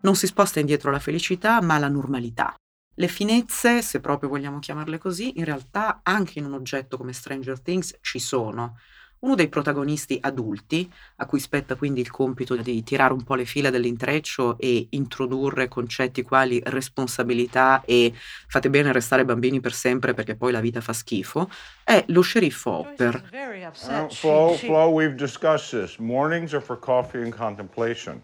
Non 0.00 0.14
si 0.14 0.26
sposta 0.26 0.60
indietro 0.60 0.90
la 0.90 1.00
felicità, 1.00 1.60
ma 1.60 1.76
la 1.78 1.88
normalità. 1.88 2.54
Le 2.94 3.08
finezze, 3.08 3.82
se 3.82 4.00
proprio 4.00 4.28
vogliamo 4.28 4.58
chiamarle 4.58 4.98
così, 4.98 5.38
in 5.38 5.44
realtà 5.44 6.00
anche 6.02 6.38
in 6.38 6.46
un 6.46 6.54
oggetto 6.54 6.96
come 6.96 7.12
Stranger 7.12 7.60
Things 7.60 7.96
ci 8.00 8.18
sono. 8.18 8.76
Uno 9.20 9.34
dei 9.34 9.48
protagonisti 9.48 10.18
adulti, 10.20 10.90
a 11.16 11.26
cui 11.26 11.40
spetta 11.40 11.74
quindi 11.74 12.00
il 12.00 12.10
compito 12.10 12.54
di 12.56 12.82
tirare 12.82 13.12
un 13.12 13.24
po' 13.24 13.34
le 13.34 13.44
fila 13.44 13.70
dell'intreccio 13.70 14.56
e 14.58 14.86
introdurre 14.90 15.68
concetti 15.68 16.22
quali 16.22 16.60
responsabilità 16.64 17.82
e 17.84 18.12
fate 18.46 18.70
bene 18.70 18.90
a 18.90 18.92
restare 18.92 19.24
bambini 19.24 19.60
per 19.60 19.72
sempre 19.72 20.14
perché 20.14 20.36
poi 20.36 20.52
la 20.52 20.60
vita 20.60 20.80
fa 20.80 20.92
schifo, 20.92 21.50
è 21.82 22.04
lo 22.08 22.20
sceriffo 22.20 22.70
Hopper. 22.70 23.28
Uh, 23.72 24.08
Flo, 24.10 24.54
Flo, 24.54 24.88
we've 24.88 25.16
discussed 25.16 25.70
this. 25.70 25.96
Mornings 25.96 26.52
are 26.52 26.62
for 26.62 26.78
coffee 26.78 27.22
and 27.22 27.34
contemplation. 27.34 28.22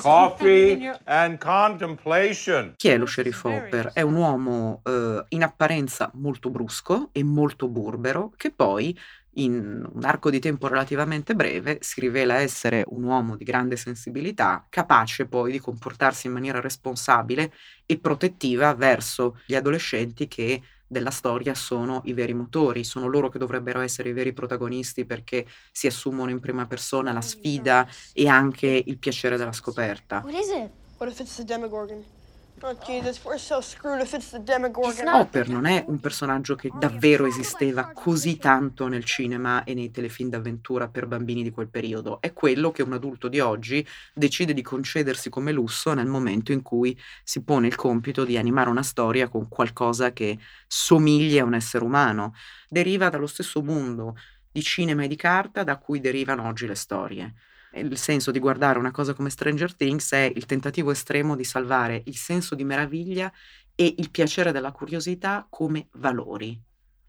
Coffee 0.00 0.92
and 1.04 1.38
contemplation. 1.38 2.74
Chi 2.76 2.88
è 2.88 2.96
lo 2.96 3.06
sceriffo 3.06 3.48
Hopper? 3.48 3.90
È 3.92 4.00
un 4.02 4.14
uomo 4.14 4.82
eh, 4.84 5.24
in 5.28 5.42
apparenza 5.42 6.10
molto 6.14 6.50
brusco 6.50 7.08
e 7.12 7.24
molto 7.24 7.68
burbero 7.68 8.32
che 8.36 8.52
poi 8.52 8.96
in 9.34 9.88
un 9.90 10.04
arco 10.04 10.30
di 10.30 10.40
tempo 10.40 10.68
relativamente 10.68 11.34
breve 11.34 11.78
si 11.80 12.00
rivela 12.00 12.34
essere 12.34 12.84
un 12.88 13.04
uomo 13.04 13.36
di 13.36 13.44
grande 13.44 13.76
sensibilità, 13.76 14.66
capace 14.68 15.26
poi 15.26 15.52
di 15.52 15.58
comportarsi 15.58 16.26
in 16.26 16.34
maniera 16.34 16.60
responsabile 16.60 17.52
e 17.86 17.98
protettiva 17.98 18.74
verso 18.74 19.38
gli 19.46 19.54
adolescenti 19.54 20.28
che 20.28 20.62
della 20.86 21.10
storia 21.10 21.54
sono 21.54 22.02
i 22.04 22.12
veri 22.12 22.34
motori, 22.34 22.84
sono 22.84 23.06
loro 23.06 23.30
che 23.30 23.38
dovrebbero 23.38 23.80
essere 23.80 24.10
i 24.10 24.12
veri 24.12 24.34
protagonisti 24.34 25.06
perché 25.06 25.46
si 25.72 25.86
assumono 25.86 26.30
in 26.30 26.38
prima 26.38 26.66
persona 26.66 27.12
la 27.12 27.22
sfida 27.22 27.88
e 28.12 28.28
anche 28.28 28.82
il 28.84 28.98
piacere 28.98 29.38
della 29.38 29.52
scoperta. 29.52 30.20
What 30.22 30.34
is 30.34 30.48
it? 30.48 30.70
What 30.98 31.10
if 31.10 31.20
it's 31.20 31.36
the 31.36 31.44
Demogorgon? 31.44 32.21
Oh 32.64 32.76
Jesus, 32.86 33.20
we're 33.24 33.40
so 33.40 33.60
screwed 33.60 34.00
if 34.00 34.12
it's 34.14 34.30
the 34.30 34.40
Demogorgon. 34.40 35.08
Hopper 35.08 35.48
non 35.48 35.64
è 35.64 35.84
un 35.88 35.98
personaggio 35.98 36.54
che 36.54 36.70
davvero 36.72 37.26
esisteva 37.26 37.90
così 37.92 38.36
tanto 38.36 38.86
nel 38.86 39.02
cinema 39.02 39.64
e 39.64 39.74
nei 39.74 39.90
telefilm 39.90 40.30
d'avventura 40.30 40.86
per 40.86 41.06
bambini 41.06 41.42
di 41.42 41.50
quel 41.50 41.66
periodo, 41.66 42.20
è 42.20 42.32
quello 42.32 42.70
che 42.70 42.82
un 42.82 42.92
adulto 42.92 43.26
di 43.26 43.40
oggi 43.40 43.84
decide 44.14 44.54
di 44.54 44.62
concedersi 44.62 45.28
come 45.28 45.50
lusso 45.50 45.92
nel 45.92 46.06
momento 46.06 46.52
in 46.52 46.62
cui 46.62 46.96
si 47.24 47.42
pone 47.42 47.66
il 47.66 47.74
compito 47.74 48.24
di 48.24 48.36
animare 48.36 48.70
una 48.70 48.84
storia 48.84 49.26
con 49.26 49.48
qualcosa 49.48 50.12
che 50.12 50.38
somiglia 50.68 51.42
a 51.42 51.46
un 51.46 51.54
essere 51.54 51.82
umano. 51.82 52.32
Deriva 52.68 53.08
dallo 53.08 53.26
stesso 53.26 53.60
mondo 53.60 54.14
di 54.52 54.62
cinema 54.62 55.02
e 55.02 55.08
di 55.08 55.16
carta 55.16 55.64
da 55.64 55.78
cui 55.78 55.98
derivano 55.98 56.46
oggi 56.46 56.68
le 56.68 56.76
storie 56.76 57.34
il 57.74 57.96
senso 57.96 58.30
di 58.30 58.38
guardare 58.38 58.78
una 58.78 58.90
cosa 58.90 59.14
come 59.14 59.30
Stranger 59.30 59.74
Things 59.74 60.12
è 60.12 60.30
il 60.34 60.46
tentativo 60.46 60.90
estremo 60.90 61.36
di 61.36 61.44
salvare 61.44 62.02
il 62.06 62.16
senso 62.16 62.54
di 62.54 62.64
meraviglia 62.64 63.32
e 63.74 63.94
il 63.98 64.10
piacere 64.10 64.52
della 64.52 64.72
curiosità 64.72 65.46
come 65.48 65.88
valori. 65.92 66.60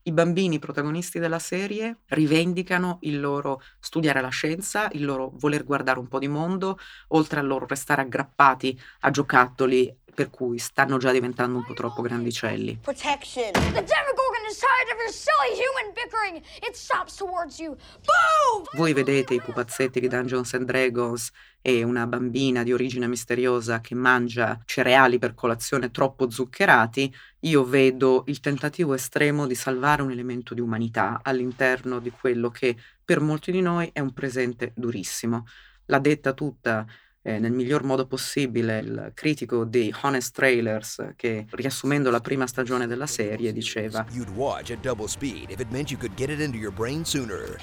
I 0.05 0.11
bambini 0.11 0.59
protagonisti 0.59 1.17
della 1.17 1.39
serie 1.39 1.99
rivendicano 2.07 2.97
il 3.01 3.21
loro 3.21 3.61
studiare 3.79 4.19
la 4.19 4.27
scienza, 4.29 4.89
il 4.91 5.05
loro 5.05 5.31
voler 5.35 5.63
guardare 5.63 5.99
un 5.99 6.09
po' 6.09 6.19
di 6.19 6.27
mondo, 6.27 6.77
oltre 7.09 7.39
al 7.39 7.47
loro 7.47 7.65
restare 7.65 8.01
aggrappati 8.01 8.77
a 9.01 9.09
giocattoli 9.11 9.97
per 10.13 10.29
cui 10.29 10.57
stanno 10.59 10.97
già 10.97 11.11
diventando 11.11 11.57
un 11.57 11.65
po' 11.65 11.73
troppo 11.73 12.01
grandicelli. 12.01 12.79
Protection. 12.81 13.51
The 13.51 13.83
Demogorgon 13.83 14.45
is 14.49 14.57
tired 14.57 14.91
of 14.91 14.99
your 14.99 15.11
silly 15.11 15.53
human 15.55 15.93
bickering. 15.93 16.43
It 16.67 16.75
stops 16.75 17.15
towards 17.15 17.59
you. 17.59 17.75
Boom! 17.75 18.63
Voi 18.73 18.93
vedete 18.93 19.33
i 19.33 19.41
pupazzetti 19.41 19.99
di 19.99 20.07
Dungeons 20.07 20.53
and 20.53 20.65
Dragons 20.65 21.31
e 21.65 21.81
una 21.81 22.05
bambina 22.05 22.61
di 22.61 22.73
origine 22.73 23.07
misteriosa 23.07 23.79
che 23.79 23.95
mangia 23.95 24.59
cereali 24.65 25.17
per 25.17 25.33
colazione 25.33 25.91
troppo 25.91 26.29
zuccherati, 26.29 27.13
io 27.41 27.63
vedo 27.63 28.23
il 28.27 28.41
tentativo 28.41 28.93
estremo 28.93 29.47
di 29.47 29.55
salvare 29.55 30.01
un 30.01 30.11
elemento 30.11 30.53
di 30.53 30.59
umanità 30.59 31.21
all'interno 31.23 31.99
di 31.99 32.11
quello 32.11 32.49
che 32.49 32.75
per 33.03 33.21
molti 33.21 33.51
di 33.51 33.61
noi 33.61 33.89
è 33.93 34.01
un 34.01 34.11
presente 34.11 34.73
durissimo. 34.75 35.45
L'ha 35.85 35.99
detta 35.99 36.33
tutta 36.33 36.85
eh, 37.23 37.39
nel 37.39 37.51
miglior 37.53 37.83
modo 37.83 38.05
possibile 38.05 38.79
il 38.79 39.11
critico 39.13 39.63
di 39.63 39.93
Honest 40.01 40.35
Trailers 40.35 41.13
che 41.15 41.45
riassumendo 41.51 42.11
la 42.11 42.19
prima 42.19 42.45
stagione 42.47 42.85
della 42.85 43.07
serie 43.07 43.53
diceva 43.53 44.05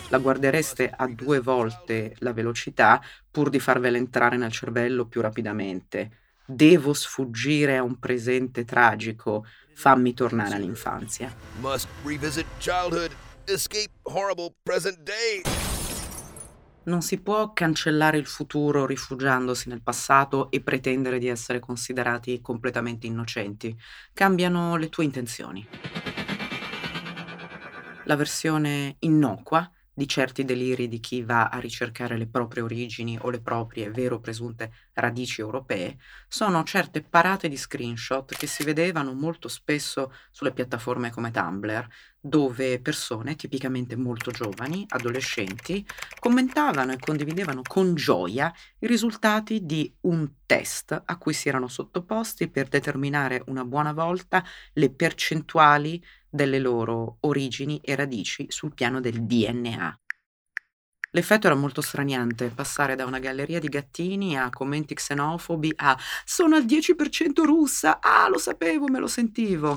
la 0.09 0.19
guardereste 0.19 0.91
a 0.97 1.07
due 1.09 1.41
volte 1.41 2.15
la 2.19 2.33
velocità 2.33 3.03
pur 3.31 3.51
di 3.51 3.61
farvela 3.61 3.99
entrare 3.99 4.37
nel 4.37 4.51
cervello 4.51 5.07
più 5.07 5.21
rapidamente. 5.21 6.11
Devo 6.45 6.95
sfuggire 6.95 7.77
a 7.77 7.83
un 7.83 7.99
presente 7.99 8.65
tragico, 8.65 9.47
fammi 9.75 10.15
tornare 10.15 10.57
all'infanzia. 10.57 11.33
Must 11.61 11.87
revisit 12.03 12.47
childhood, 12.59 13.13
escape 13.45 13.91
horrible 14.03 14.53
present 14.65 14.99
day. 15.03 15.70
Non 16.83 17.03
si 17.03 17.21
può 17.21 17.53
cancellare 17.53 18.17
il 18.17 18.27
futuro 18.27 18.87
rifugiandosi 18.87 19.69
nel 19.69 19.83
passato 19.83 20.51
e 20.51 20.63
pretendere 20.63 21.19
di 21.19 21.29
essere 21.29 21.61
considerati 21.61 22.41
completamente 22.41 23.07
innocenti. 23.07 23.77
Cambiano 24.13 24.77
le 24.77 24.89
tue 24.89 25.05
intenzioni. 25.05 25.67
La 28.05 28.17
versione 28.17 28.97
innocua 29.01 29.71
di 29.93 30.07
certi 30.09 30.45
deliri 30.45 30.89
di 30.89 31.01
chi 31.01 31.23
va 31.23 31.49
a 31.49 31.59
ricercare 31.59 32.17
le 32.17 32.27
proprie 32.27 32.63
origini 32.63 33.19
o 33.21 33.31
le 33.31 33.41
proprie 33.41 33.91
vero 33.91 34.21
presunte 34.21 34.73
radici 34.95 35.41
europee 35.41 35.99
sono 36.29 36.63
certe 36.65 37.03
parate 37.03 37.49
di 37.49 37.57
screenshot 37.57 38.35
che 38.37 38.47
si 38.47 38.63
vedevano 38.65 39.13
molto 39.13 39.49
spesso 39.49 40.13
sulle 40.31 40.53
piattaforme 40.53 41.11
come 41.11 41.31
Tumblr, 41.31 41.87
dove 42.21 42.81
persone 42.81 43.35
tipicamente 43.35 43.97
molto 43.97 44.31
giovani, 44.31 44.85
adolescenti, 44.89 45.85
commentavano 46.19 46.93
e 46.93 46.99
condividevano 46.99 47.63
con 47.67 47.95
gioia 47.95 48.53
i 48.81 48.87
risultati 48.87 49.65
di 49.65 49.93
un 50.03 50.31
test 50.45 51.01
a 51.05 51.17
cui 51.17 51.33
si 51.33 51.49
erano 51.49 51.69
sottoposti 51.69 52.49
per 52.49 52.69
determinare 52.69 53.43
una 53.47 53.65
buona 53.65 53.93
volta 53.93 54.45
le 54.75 54.91
percentuali 54.91 56.03
delle 56.31 56.59
loro 56.59 57.17
origini 57.21 57.81
e 57.83 57.95
radici 57.95 58.47
sul 58.49 58.73
piano 58.73 59.01
del 59.01 59.23
DNA. 59.25 60.01
L'effetto 61.13 61.47
era 61.49 61.57
molto 61.57 61.81
straniante, 61.81 62.51
passare 62.55 62.95
da 62.95 63.05
una 63.05 63.19
galleria 63.19 63.59
di 63.59 63.67
gattini 63.67 64.39
a 64.39 64.49
commenti 64.49 64.95
xenofobi 64.95 65.73
a 65.77 65.99
sono 66.25 66.55
al 66.55 66.65
10% 66.65 67.43
russa, 67.43 67.99
ah 68.01 68.29
lo 68.29 68.39
sapevo, 68.39 68.87
me 68.87 69.01
lo 69.01 69.09
sentivo. 69.09 69.77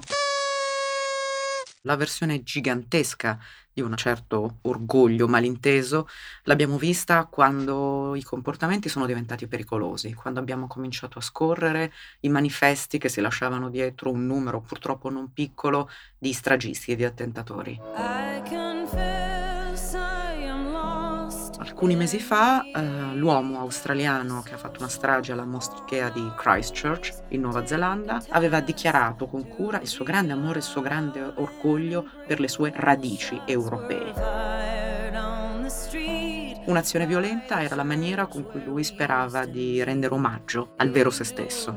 La 1.85 1.97
versione 1.97 2.43
gigantesca 2.43 3.37
di 3.73 3.81
un 3.81 3.93
certo 3.97 4.59
orgoglio 4.61 5.27
malinteso 5.27 6.07
l'abbiamo 6.43 6.77
vista 6.77 7.25
quando 7.25 8.15
i 8.15 8.23
comportamenti 8.23 8.87
sono 8.87 9.05
diventati 9.05 9.47
pericolosi, 9.47 10.13
quando 10.13 10.39
abbiamo 10.39 10.67
cominciato 10.67 11.19
a 11.19 11.21
scorrere 11.21 11.91
i 12.21 12.29
manifesti 12.29 12.97
che 12.97 13.09
si 13.09 13.19
lasciavano 13.19 13.69
dietro 13.69 14.11
un 14.11 14.25
numero 14.25 14.61
purtroppo 14.61 15.09
non 15.09 15.33
piccolo 15.33 15.89
di 16.17 16.31
stragisti 16.31 16.93
e 16.93 16.95
di 16.95 17.03
attentatori. 17.03 17.77
Alcuni 21.83 21.99
mesi 21.99 22.21
fa 22.21 22.63
eh, 22.63 23.13
l'uomo 23.13 23.59
australiano 23.59 24.41
che 24.41 24.53
ha 24.53 24.57
fatto 24.57 24.79
una 24.79 24.87
strage 24.87 25.33
alla 25.33 25.43
moschea 25.43 26.07
di 26.11 26.31
Christchurch 26.33 27.11
in 27.31 27.41
Nuova 27.41 27.65
Zelanda 27.65 28.23
aveva 28.29 28.61
dichiarato 28.61 29.27
con 29.27 29.45
cura 29.49 29.81
il 29.81 29.87
suo 29.89 30.05
grande 30.05 30.31
amore 30.31 30.53
e 30.53 30.57
il 30.59 30.63
suo 30.63 30.79
grande 30.79 31.19
orgoglio 31.35 32.05
per 32.25 32.39
le 32.39 32.47
sue 32.47 32.71
radici 32.73 33.37
europee. 33.43 34.13
Un'azione 36.67 37.05
violenta 37.05 37.61
era 37.61 37.75
la 37.75 37.83
maniera 37.83 38.27
con 38.27 38.45
cui 38.49 38.63
lui 38.63 38.85
sperava 38.85 39.43
di 39.43 39.83
rendere 39.83 40.13
omaggio 40.13 40.75
al 40.77 40.89
vero 40.89 41.09
se 41.09 41.25
stesso. 41.25 41.73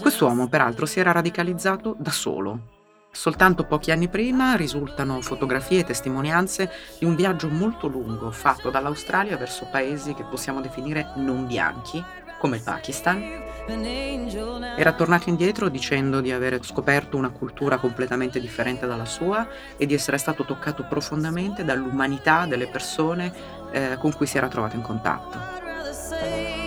Quest'uomo 0.00 0.48
peraltro 0.48 0.86
si 0.86 0.98
era 0.98 1.12
radicalizzato 1.12 1.94
da 1.96 2.10
solo, 2.10 2.77
Soltanto 3.10 3.64
pochi 3.64 3.90
anni 3.90 4.08
prima 4.08 4.54
risultano 4.54 5.20
fotografie 5.20 5.80
e 5.80 5.84
testimonianze 5.84 6.70
di 6.98 7.04
un 7.04 7.16
viaggio 7.16 7.48
molto 7.48 7.88
lungo 7.88 8.30
fatto 8.30 8.70
dall'Australia 8.70 9.36
verso 9.36 9.66
paesi 9.70 10.14
che 10.14 10.24
possiamo 10.24 10.60
definire 10.60 11.12
non 11.16 11.46
bianchi, 11.46 12.02
come 12.38 12.56
il 12.56 12.62
Pakistan. 12.62 13.46
Era 14.76 14.92
tornato 14.92 15.28
indietro 15.28 15.68
dicendo 15.68 16.20
di 16.20 16.32
aver 16.32 16.64
scoperto 16.64 17.16
una 17.16 17.30
cultura 17.30 17.78
completamente 17.78 18.40
differente 18.40 18.86
dalla 18.86 19.04
sua 19.04 19.46
e 19.76 19.84
di 19.84 19.94
essere 19.94 20.16
stato 20.16 20.44
toccato 20.44 20.84
profondamente 20.84 21.64
dall'umanità 21.64 22.46
delle 22.46 22.68
persone 22.68 23.32
eh, 23.72 23.96
con 23.98 24.14
cui 24.14 24.26
si 24.26 24.36
era 24.36 24.48
trovato 24.48 24.76
in 24.76 24.82
contatto. 24.82 26.57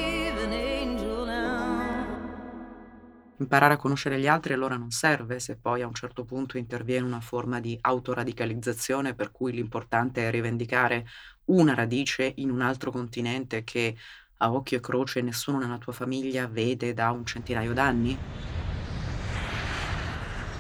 Imparare 3.42 3.74
a 3.74 3.78
conoscere 3.78 4.20
gli 4.20 4.28
altri 4.28 4.54
allora 4.54 4.78
non 4.78 4.92
serve 4.92 5.40
se 5.40 5.56
poi 5.56 5.82
a 5.82 5.88
un 5.88 5.96
certo 5.96 6.26
punto 6.26 6.60
interviene 6.60 7.08
una 7.08 7.22
forma 7.22 7.60
di 7.60 7.76
autoradicalizzazione 7.82 9.16
per 9.16 9.32
cui 9.32 9.52
l'importante 9.52 10.28
è 10.28 10.30
rivendicare 10.30 11.08
una 11.46 11.74
radice 11.74 12.34
in 12.36 12.52
un 12.52 12.62
altro 12.62 12.92
continente 12.92 13.64
che 13.64 13.96
a 14.38 14.54
occhio 14.54 14.78
e 14.78 14.80
croce 14.80 15.22
nessuno 15.22 15.58
nella 15.58 15.80
tua 15.80 15.92
famiglia 15.92 16.48
vede 16.48 16.94
da 16.94 17.10
un 17.10 17.26
centinaio 17.26 17.74
d'anni? 17.74 18.16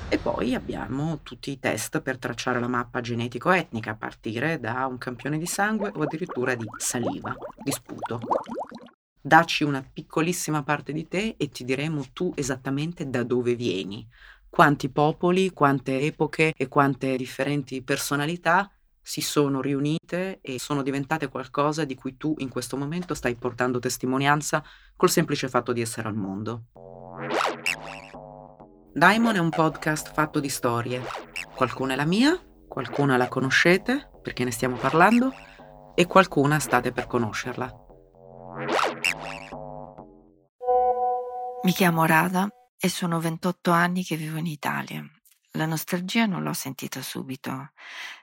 E 0.09 0.17
poi 0.17 0.55
abbiamo 0.55 1.19
tutti 1.21 1.51
i 1.51 1.59
test 1.59 2.01
per 2.01 2.17
tracciare 2.17 2.59
la 2.59 2.67
mappa 2.67 2.99
genetico-etnica 2.99 3.91
a 3.91 3.95
partire 3.95 4.59
da 4.59 4.87
un 4.87 4.97
campione 4.97 5.37
di 5.37 5.45
sangue 5.45 5.91
o 5.93 6.01
addirittura 6.01 6.55
di 6.55 6.65
saliva, 6.77 7.35
di 7.63 7.71
sputo. 7.71 8.19
Dacci 9.23 9.63
una 9.63 9.83
piccolissima 9.83 10.63
parte 10.63 10.91
di 10.91 11.07
te 11.07 11.35
e 11.37 11.49
ti 11.49 11.63
diremo 11.63 12.05
tu 12.11 12.33
esattamente 12.35 13.07
da 13.07 13.23
dove 13.23 13.53
vieni, 13.53 14.07
quanti 14.49 14.89
popoli, 14.89 15.51
quante 15.51 16.01
epoche 16.01 16.53
e 16.57 16.67
quante 16.67 17.15
differenti 17.15 17.83
personalità 17.83 18.69
si 18.99 19.21
sono 19.21 19.61
riunite 19.61 20.39
e 20.41 20.57
sono 20.59 20.81
diventate 20.81 21.29
qualcosa 21.29 21.85
di 21.85 21.95
cui 21.95 22.17
tu 22.17 22.33
in 22.39 22.49
questo 22.49 22.77
momento 22.77 23.13
stai 23.13 23.35
portando 23.35 23.77
testimonianza 23.79 24.63
col 24.95 25.09
semplice 25.09 25.47
fatto 25.49 25.71
di 25.71 25.81
essere 25.81 26.07
al 26.07 26.15
mondo. 26.15 26.63
Daimon 28.93 29.35
è 29.35 29.39
un 29.39 29.49
podcast 29.49 30.11
fatto 30.13 30.39
di 30.39 30.49
storie. 30.49 31.01
Qualcuna 31.55 31.93
è 31.93 31.95
la 31.95 32.05
mia, 32.05 32.39
qualcuna 32.67 33.17
la 33.17 33.27
conoscete 33.27 34.09
perché 34.21 34.43
ne 34.43 34.51
stiamo 34.51 34.77
parlando 34.77 35.31
e 35.93 36.07
qualcuna 36.07 36.59
state 36.59 36.91
per 36.91 37.07
conoscerla. 37.07 37.90
Mi 41.63 41.73
chiamo 41.73 42.05
Rada 42.05 42.49
e 42.75 42.89
sono 42.89 43.19
28 43.19 43.69
anni 43.69 44.03
che 44.03 44.15
vivo 44.15 44.39
in 44.39 44.47
Italia. 44.47 45.05
La 45.51 45.67
nostalgia 45.67 46.25
non 46.25 46.41
l'ho 46.41 46.53
sentita 46.53 47.03
subito. 47.03 47.73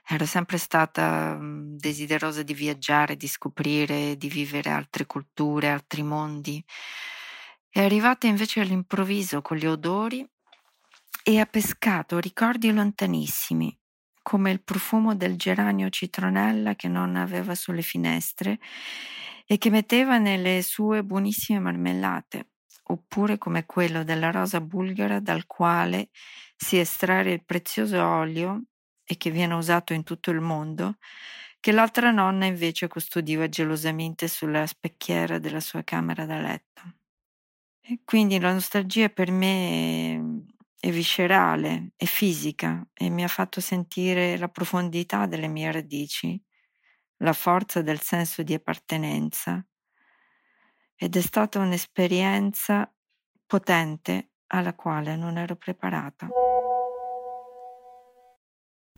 Ero 0.05 0.25
sempre 0.25 0.57
stata 0.57 1.37
mm, 1.39 1.77
desiderosa 1.77 2.43
di 2.43 2.53
viaggiare, 2.53 3.15
di 3.15 3.29
scoprire, 3.29 4.17
di 4.17 4.27
vivere 4.27 4.71
altre 4.71 5.05
culture, 5.05 5.69
altri 5.69 6.03
mondi. 6.03 6.61
È 7.69 7.81
arrivata 7.81 8.27
invece 8.27 8.59
all'improvviso 8.59 9.41
con 9.41 9.55
gli 9.55 9.67
odori 9.67 10.27
e 11.23 11.39
ha 11.39 11.45
pescato 11.45 12.19
ricordi 12.19 12.73
lontanissimi, 12.73 13.73
come 14.21 14.51
il 14.51 14.61
profumo 14.61 15.15
del 15.15 15.37
geranio 15.37 15.87
citronella 15.87 16.75
che 16.75 16.89
non 16.89 17.15
aveva 17.15 17.55
sulle 17.55 17.83
finestre 17.83 18.59
e 19.45 19.57
che 19.57 19.69
metteva 19.69 20.17
nelle 20.17 20.61
sue 20.61 21.05
buonissime 21.05 21.59
marmellate, 21.59 22.48
oppure 22.91 23.37
come 23.37 23.65
quello 23.65 24.03
della 24.03 24.31
rosa 24.31 24.61
bulgara 24.61 25.19
dal 25.19 25.45
quale 25.45 26.09
si 26.55 26.77
estrae 26.79 27.31
il 27.31 27.45
prezioso 27.45 28.03
olio 28.05 28.63
e 29.03 29.17
che 29.17 29.31
viene 29.31 29.53
usato 29.55 29.93
in 29.93 30.03
tutto 30.03 30.31
il 30.31 30.41
mondo, 30.41 30.97
che 31.59 31.71
l'altra 31.71 32.11
nonna 32.11 32.45
invece 32.45 32.87
custodiva 32.87 33.49
gelosamente 33.49 34.27
sulla 34.27 34.65
specchiera 34.67 35.39
della 35.39 35.59
sua 35.59 35.83
camera 35.83 36.25
da 36.25 36.39
letto. 36.39 36.81
E 37.81 38.01
quindi 38.05 38.39
la 38.39 38.53
nostalgia 38.53 39.09
per 39.09 39.31
me 39.31 40.45
è 40.79 40.91
viscerale, 40.91 41.91
è 41.95 42.05
fisica 42.05 42.87
e 42.93 43.09
mi 43.09 43.23
ha 43.23 43.27
fatto 43.27 43.61
sentire 43.61 44.37
la 44.37 44.47
profondità 44.49 45.25
delle 45.25 45.47
mie 45.47 45.71
radici, 45.71 46.41
la 47.17 47.33
forza 47.33 47.81
del 47.81 47.99
senso 48.01 48.43
di 48.43 48.53
appartenenza 48.53 49.63
ed 51.01 51.15
è 51.15 51.21
stata 51.21 51.59
un'esperienza 51.59 52.93
potente 53.45 54.31
alla 54.47 54.75
quale 54.75 55.15
non 55.15 55.37
ero 55.37 55.55
preparata. 55.55 56.27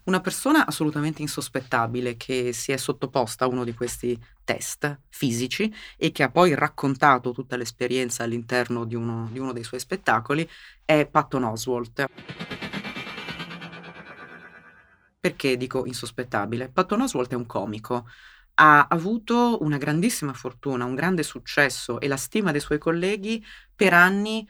Una 0.06 0.20
persona 0.20 0.66
assolutamente 0.66 1.22
insospettabile 1.22 2.18
che 2.18 2.54
si 2.54 2.72
è 2.72 2.78
sottoposta 2.78 3.46
a 3.46 3.48
uno 3.48 3.64
di 3.64 3.76
questi 3.76 4.20
test 4.44 5.02
fisici 5.10 5.72
e 5.96 6.12
che 6.12 6.24
ha 6.24 6.32
poi 6.32 6.56
raccontato 6.56 7.34
tutta 7.34 7.56
l'esperienza 7.56 8.24
all'interno 8.24 8.84
di 8.86 8.96
uno, 8.96 9.30
di 9.32 9.38
uno 9.38 9.54
dei 9.54 9.64
suoi 9.64 9.80
spettacoli 9.80 10.50
è 10.84 11.06
Patton 11.06 11.44
Oswalt. 11.44 12.06
Perché 15.20 15.56
dico 15.56 15.86
insospettabile? 15.86 16.70
Patton 16.70 17.02
Oswalt 17.02 17.32
è 17.32 17.36
un 17.36 17.46
comico, 17.46 18.08
ha 18.56 18.88
avuto 18.90 19.58
una 19.62 19.78
grandissima 19.78 20.34
fortuna, 20.34 20.86
un 20.86 20.96
grande 20.96 21.24
successo 21.24 22.00
e 22.00 22.08
la 22.08 22.18
stima 22.18 22.52
dei 22.52 22.62
suoi 22.62 22.78
colleghi 22.78 23.44
per 23.76 23.94
anni 23.94 24.48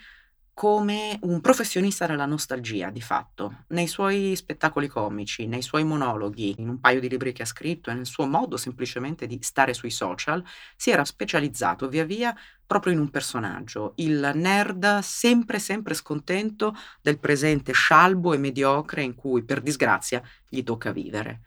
come 0.53 1.17
un 1.23 1.41
professionista 1.41 2.05
della 2.05 2.25
nostalgia, 2.25 2.89
di 2.91 3.01
fatto, 3.01 3.63
nei 3.69 3.87
suoi 3.87 4.35
spettacoli 4.35 4.87
comici, 4.87 5.47
nei 5.47 5.61
suoi 5.61 5.83
monologhi, 5.83 6.55
in 6.59 6.69
un 6.69 6.79
paio 6.79 6.99
di 6.99 7.09
libri 7.09 7.31
che 7.33 7.41
ha 7.43 7.45
scritto 7.45 7.89
e 7.89 7.93
nel 7.95 8.05
suo 8.05 8.27
modo 8.27 8.57
semplicemente 8.57 9.25
di 9.27 9.39
stare 9.41 9.73
sui 9.73 9.89
social, 9.89 10.43
si 10.75 10.91
era 10.91 11.03
specializzato 11.05 11.87
via 11.87 12.03
via 12.05 12.35
proprio 12.65 12.93
in 12.93 12.99
un 12.99 13.09
personaggio, 13.09 13.93
il 13.97 14.31
nerd 14.35 14.99
sempre 14.99 15.57
sempre 15.59 15.93
scontento 15.93 16.75
del 17.01 17.17
presente 17.19 17.71
scialbo 17.73 18.33
e 18.33 18.37
mediocre 18.37 19.01
in 19.03 19.15
cui 19.15 19.43
per 19.43 19.61
disgrazia 19.61 20.21
gli 20.47 20.63
tocca 20.63 20.91
vivere. 20.91 21.41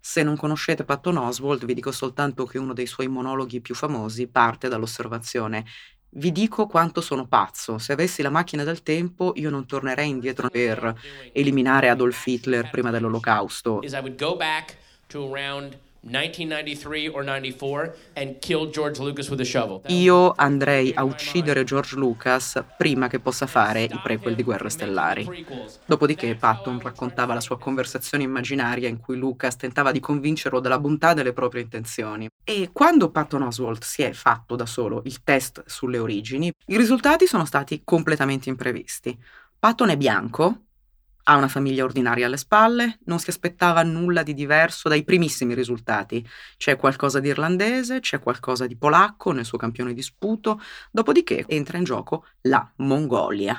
Se 0.00 0.22
non 0.22 0.36
conoscete 0.36 0.84
Patton 0.84 1.18
Oswald, 1.18 1.64
vi 1.64 1.74
dico 1.74 1.92
soltanto 1.92 2.44
che 2.46 2.58
uno 2.58 2.72
dei 2.72 2.86
suoi 2.86 3.08
monologhi 3.08 3.60
più 3.60 3.74
famosi 3.74 4.26
parte 4.26 4.68
dall'osservazione 4.68 5.64
vi 6.12 6.32
dico 6.32 6.66
quanto 6.66 7.00
sono 7.00 7.26
pazzo. 7.26 7.78
Se 7.78 7.92
avessi 7.92 8.22
la 8.22 8.30
macchina 8.30 8.64
del 8.64 8.82
tempo, 8.82 9.32
io 9.36 9.50
non 9.50 9.66
tornerei 9.66 10.08
indietro 10.08 10.48
per 10.48 10.92
eliminare 11.32 11.88
Adolf 11.88 12.26
Hitler 12.26 12.68
prima 12.70 12.90
dell'olocausto. 12.90 13.80
Io 19.88 20.32
andrei 20.34 20.92
a 20.94 21.04
uccidere 21.04 21.62
George 21.62 21.96
Lucas 21.96 22.64
prima 22.78 23.06
che 23.06 23.20
possa 23.20 23.46
fare 23.46 23.82
i 23.82 24.00
prequel 24.02 24.34
di 24.34 24.42
Guerre 24.42 24.70
Stellari. 24.70 25.44
Dopodiché 25.84 26.34
Patton 26.36 26.80
raccontava 26.80 27.34
la 27.34 27.40
sua 27.40 27.58
conversazione 27.58 28.24
immaginaria 28.24 28.88
in 28.88 28.98
cui 28.98 29.18
Lucas 29.18 29.56
tentava 29.56 29.92
di 29.92 30.00
convincerlo 30.00 30.58
della 30.60 30.78
bontà 30.78 31.12
delle 31.12 31.34
proprie 31.34 31.62
intenzioni. 31.62 32.28
E 32.44 32.70
quando 32.72 33.10
Patton 33.10 33.42
Oswalt 33.42 33.84
si 33.84 34.02
è 34.02 34.12
fatto 34.12 34.56
da 34.56 34.66
solo 34.66 35.02
il 35.04 35.22
test 35.22 35.62
sulle 35.66 35.98
origini, 35.98 36.50
i 36.66 36.76
risultati 36.78 37.26
sono 37.26 37.44
stati 37.44 37.82
completamente 37.84 38.48
imprevisti. 38.48 39.16
Patton 39.58 39.90
è 39.90 39.96
bianco, 39.98 40.62
ha 41.24 41.36
una 41.36 41.48
famiglia 41.48 41.84
ordinaria 41.84 42.26
alle 42.26 42.36
spalle, 42.36 42.98
non 43.04 43.18
si 43.18 43.30
aspettava 43.30 43.82
nulla 43.82 44.22
di 44.22 44.34
diverso 44.34 44.88
dai 44.88 45.04
primissimi 45.04 45.54
risultati. 45.54 46.26
C'è 46.56 46.76
qualcosa 46.76 47.20
di 47.20 47.28
irlandese, 47.28 48.00
c'è 48.00 48.18
qualcosa 48.18 48.66
di 48.66 48.76
polacco 48.76 49.32
nel 49.32 49.44
suo 49.44 49.58
campione 49.58 49.92
di 49.94 50.02
sputo, 50.02 50.60
dopodiché 50.90 51.44
entra 51.46 51.78
in 51.78 51.84
gioco 51.84 52.26
la 52.42 52.68
Mongolia. 52.76 53.56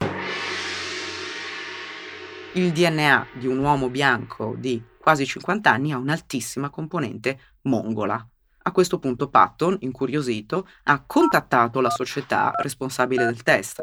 Il 2.53 2.71
DNA 2.71 3.27
di 3.33 3.47
un 3.47 3.59
uomo 3.59 3.89
bianco 3.89 4.55
di 4.57 4.81
quasi 4.99 5.25
50 5.25 5.71
anni 5.71 5.93
ha 5.93 5.97
un'altissima 5.97 6.69
componente 6.69 7.39
mongola. 7.61 8.25
A 8.63 8.71
questo 8.71 8.99
punto 8.99 9.29
Patton, 9.29 9.77
incuriosito, 9.79 10.67
ha 10.83 11.03
contattato 11.05 11.81
la 11.81 11.89
società 11.89 12.51
responsabile 12.57 13.25
del 13.25 13.41
test 13.41 13.81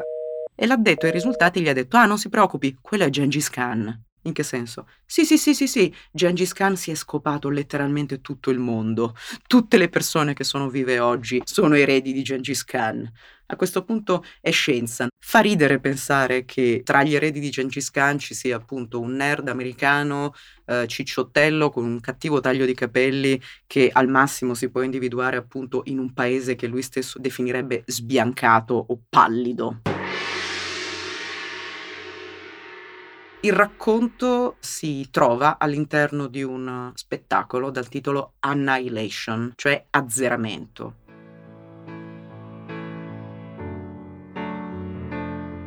e 0.61 0.65
l'addetto 0.65 1.05
ai 1.05 1.13
risultati 1.13 1.61
gli 1.61 1.69
ha 1.69 1.73
detto: 1.73 1.95
Ah, 1.95 2.05
non 2.05 2.17
si 2.17 2.27
preoccupi, 2.27 2.77
quello 2.81 3.05
è 3.05 3.09
Gengis 3.09 3.49
Khan. 3.49 4.07
In 4.23 4.33
che 4.33 4.43
senso? 4.43 4.89
Sì, 5.05 5.23
sì, 5.23 5.37
sì, 5.37 5.55
sì, 5.55 5.65
sì, 5.65 5.95
Gengis 6.11 6.51
Khan 6.51 6.75
si 6.75 6.91
è 6.91 6.95
scopato 6.95 7.47
letteralmente 7.49 8.19
tutto 8.19 8.49
il 8.49 8.59
mondo. 8.59 9.15
Tutte 9.47 9.77
le 9.77 9.87
persone 9.87 10.33
che 10.33 10.43
sono 10.43 10.67
vive 10.67 10.99
oggi 10.99 11.41
sono 11.45 11.75
eredi 11.75 12.11
di 12.11 12.21
Gengis 12.21 12.65
Khan. 12.65 13.09
A 13.45 13.55
questo 13.55 13.85
punto 13.85 14.25
è 14.41 14.51
scienza. 14.51 15.07
Fa 15.17 15.39
ridere 15.39 15.79
pensare 15.79 16.43
che 16.43 16.81
tra 16.83 17.03
gli 17.03 17.15
eredi 17.15 17.39
di 17.39 17.49
Gengis 17.49 17.89
Khan 17.89 18.19
ci 18.19 18.33
sia 18.33 18.57
appunto 18.57 18.99
un 18.99 19.13
nerd 19.13 19.47
americano 19.47 20.33
eh, 20.65 20.85
cicciottello 20.85 21.69
con 21.69 21.85
un 21.85 22.01
cattivo 22.01 22.41
taglio 22.41 22.65
di 22.65 22.73
capelli 22.73 23.41
che 23.65 23.89
al 23.91 24.09
massimo 24.09 24.53
si 24.53 24.69
può 24.69 24.81
individuare 24.81 25.37
appunto 25.37 25.83
in 25.85 25.97
un 25.99 26.11
paese 26.11 26.55
che 26.55 26.67
lui 26.67 26.81
stesso 26.81 27.17
definirebbe 27.17 27.83
sbiancato 27.85 28.73
o 28.89 28.99
pallido. 29.07 29.81
Il 33.41 33.53
racconto 33.53 34.57
si 34.59 35.07
trova 35.09 35.57
all'interno 35.59 36.27
di 36.27 36.43
un 36.43 36.91
spettacolo 36.93 37.69
dal 37.69 37.87
titolo 37.87 38.33
Annihilation, 38.39 39.53
cioè 39.55 39.85
azzeramento. 39.91 40.95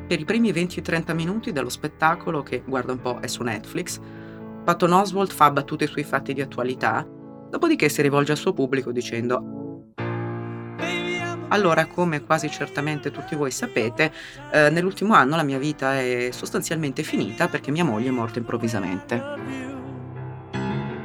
Per 0.06 0.20
i 0.20 0.24
primi 0.26 0.52
20-30 0.52 1.14
minuti 1.14 1.50
dello 1.52 1.70
spettacolo, 1.70 2.42
che 2.42 2.62
guarda 2.66 2.92
un 2.92 3.00
po' 3.00 3.20
è 3.20 3.26
su 3.26 3.42
Netflix, 3.42 3.98
Patton 4.64 4.92
Oswald 4.92 5.30
fa 5.32 5.50
battute 5.50 5.86
sui 5.86 6.04
fatti 6.04 6.34
di 6.34 6.42
attualità, 6.42 7.08
dopodiché 7.48 7.88
si 7.88 8.02
rivolge 8.02 8.32
al 8.32 8.38
suo 8.38 8.52
pubblico 8.52 8.92
dicendo 8.92 9.61
allora, 11.52 11.86
come 11.86 12.24
quasi 12.24 12.50
certamente 12.50 13.10
tutti 13.10 13.34
voi 13.36 13.50
sapete, 13.50 14.10
eh, 14.50 14.70
nell'ultimo 14.70 15.14
anno 15.14 15.36
la 15.36 15.42
mia 15.42 15.58
vita 15.58 15.98
è 15.98 16.30
sostanzialmente 16.32 17.02
finita 17.02 17.46
perché 17.48 17.70
mia 17.70 17.84
moglie 17.84 18.08
è 18.08 18.12
morta 18.12 18.38
improvvisamente. 18.38 19.70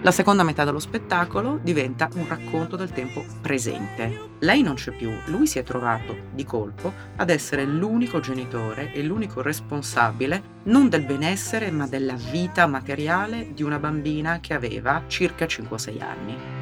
La 0.02 0.12
seconda 0.12 0.44
metà 0.44 0.64
dello 0.64 0.80
spettacolo 0.80 1.60
diventa 1.62 2.08
un 2.14 2.26
racconto 2.30 2.78
del 2.78 2.92
tempo 2.92 3.26
presente. 3.42 4.36
Lei 4.40 4.62
non 4.62 4.76
c'è 4.76 4.92
più, 4.92 5.12
lui 5.26 5.48
si 5.48 5.60
è 5.60 5.64
trovato 5.64 6.16
di 6.34 6.46
colpo 6.46 6.94
ad 7.18 7.30
essere 7.30 7.66
l'unico 7.66 8.22
genitore 8.22 8.94
e 8.94 9.04
l'unico 9.04 9.42
responsabile 9.42 10.56
non 10.64 10.88
del 10.88 11.04
benessere 11.04 11.72
ma 11.72 11.88
della 11.88 12.16
vita 12.16 12.68
materiale 12.68 13.52
di 13.54 13.64
una 13.64 13.80
bambina 13.80 14.40
che 14.40 14.54
aveva 14.54 15.04
circa 15.08 15.46
5-6 15.46 16.02
anni. 16.02 16.57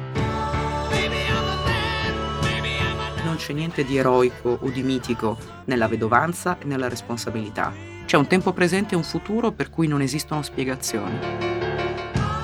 Non 3.36 3.44
c'è 3.44 3.52
niente 3.52 3.84
di 3.84 3.98
eroico 3.98 4.56
o 4.62 4.70
di 4.70 4.82
mitico 4.82 5.36
nella 5.66 5.88
vedovanza 5.88 6.56
e 6.58 6.64
nella 6.64 6.88
responsabilità. 6.88 7.70
C'è 8.06 8.16
un 8.16 8.26
tempo 8.26 8.54
presente 8.54 8.94
e 8.94 8.96
un 8.96 9.04
futuro 9.04 9.52
per 9.52 9.68
cui 9.68 9.86
non 9.86 10.00
esistono 10.00 10.40
spiegazioni 10.40 11.18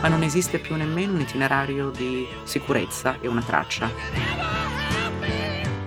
ma 0.02 0.08
non 0.08 0.24
esiste 0.24 0.58
più 0.58 0.74
nemmeno 0.74 1.14
un 1.14 1.20
itinerario 1.20 1.90
di 1.90 2.26
sicurezza 2.42 3.18
e 3.20 3.28
una 3.28 3.40
traccia. 3.40 3.88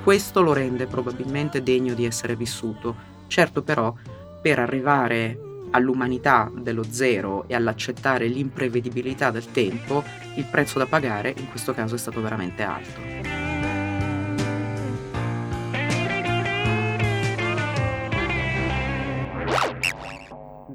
Questo 0.01 0.41
lo 0.41 0.53
rende 0.53 0.87
probabilmente 0.87 1.61
degno 1.61 1.93
di 1.93 2.05
essere 2.05 2.37
vissuto. 2.37 2.95
Certo 3.27 3.61
però, 3.61 3.93
per 4.41 4.57
arrivare 4.57 5.37
all'umanità 5.71 6.49
dello 6.55 6.85
zero 6.89 7.43
e 7.47 7.55
all'accettare 7.55 8.27
l'imprevedibilità 8.27 9.31
del 9.31 9.51
tempo, 9.51 10.01
il 10.35 10.45
prezzo 10.45 10.79
da 10.79 10.85
pagare 10.85 11.33
in 11.37 11.49
questo 11.49 11.73
caso 11.73 11.95
è 11.95 11.97
stato 11.97 12.21
veramente 12.21 12.63
alto. 12.63 13.44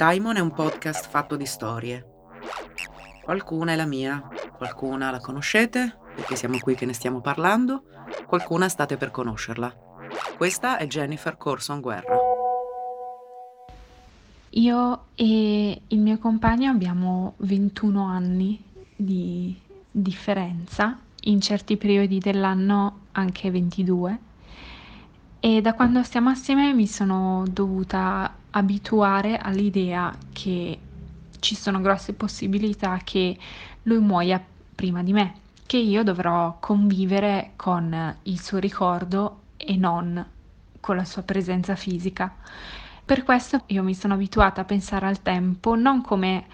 Daimon 0.00 0.36
è 0.36 0.40
un 0.40 0.50
podcast 0.50 1.10
fatto 1.10 1.36
di 1.36 1.44
storie. 1.44 2.06
Qualcuna 3.22 3.72
è 3.72 3.76
la 3.76 3.84
mia, 3.84 4.26
qualcuna 4.56 5.10
la 5.10 5.20
conoscete, 5.20 5.94
perché 6.14 6.36
siamo 6.36 6.58
qui 6.58 6.74
che 6.74 6.86
ne 6.86 6.94
stiamo 6.94 7.20
parlando, 7.20 7.82
qualcuna 8.24 8.70
state 8.70 8.96
per 8.96 9.10
conoscerla. 9.10 9.76
Questa 10.38 10.78
è 10.78 10.86
Jennifer 10.86 11.36
Corson 11.36 11.82
Guerra. 11.82 12.16
Io 14.48 15.00
e 15.16 15.82
il 15.86 15.98
mio 15.98 16.16
compagno 16.16 16.70
abbiamo 16.70 17.34
21 17.36 18.02
anni 18.02 18.58
di 18.96 19.54
differenza, 19.90 20.98
in 21.24 21.42
certi 21.42 21.76
periodi 21.76 22.18
dell'anno 22.20 23.00
anche 23.12 23.50
22. 23.50 24.18
E 25.40 25.60
da 25.60 25.74
quando 25.74 26.02
stiamo 26.02 26.30
assieme 26.30 26.72
mi 26.72 26.86
sono 26.86 27.44
dovuta 27.46 28.38
abituare 28.50 29.38
all'idea 29.38 30.14
che 30.32 30.78
ci 31.38 31.54
sono 31.54 31.80
grosse 31.80 32.12
possibilità 32.12 33.00
che 33.02 33.36
lui 33.82 33.98
muoia 33.98 34.42
prima 34.74 35.02
di 35.02 35.12
me, 35.12 35.34
che 35.66 35.78
io 35.78 36.02
dovrò 36.02 36.56
convivere 36.60 37.52
con 37.56 38.16
il 38.22 38.40
suo 38.40 38.58
ricordo 38.58 39.40
e 39.56 39.76
non 39.76 40.24
con 40.80 40.96
la 40.96 41.04
sua 41.04 41.22
presenza 41.22 41.76
fisica. 41.76 42.34
Per 43.04 43.22
questo 43.24 43.62
io 43.66 43.82
mi 43.82 43.94
sono 43.94 44.14
abituata 44.14 44.62
a 44.62 44.64
pensare 44.64 45.06
al 45.06 45.22
tempo 45.22 45.74
non 45.74 46.00
come 46.00 46.46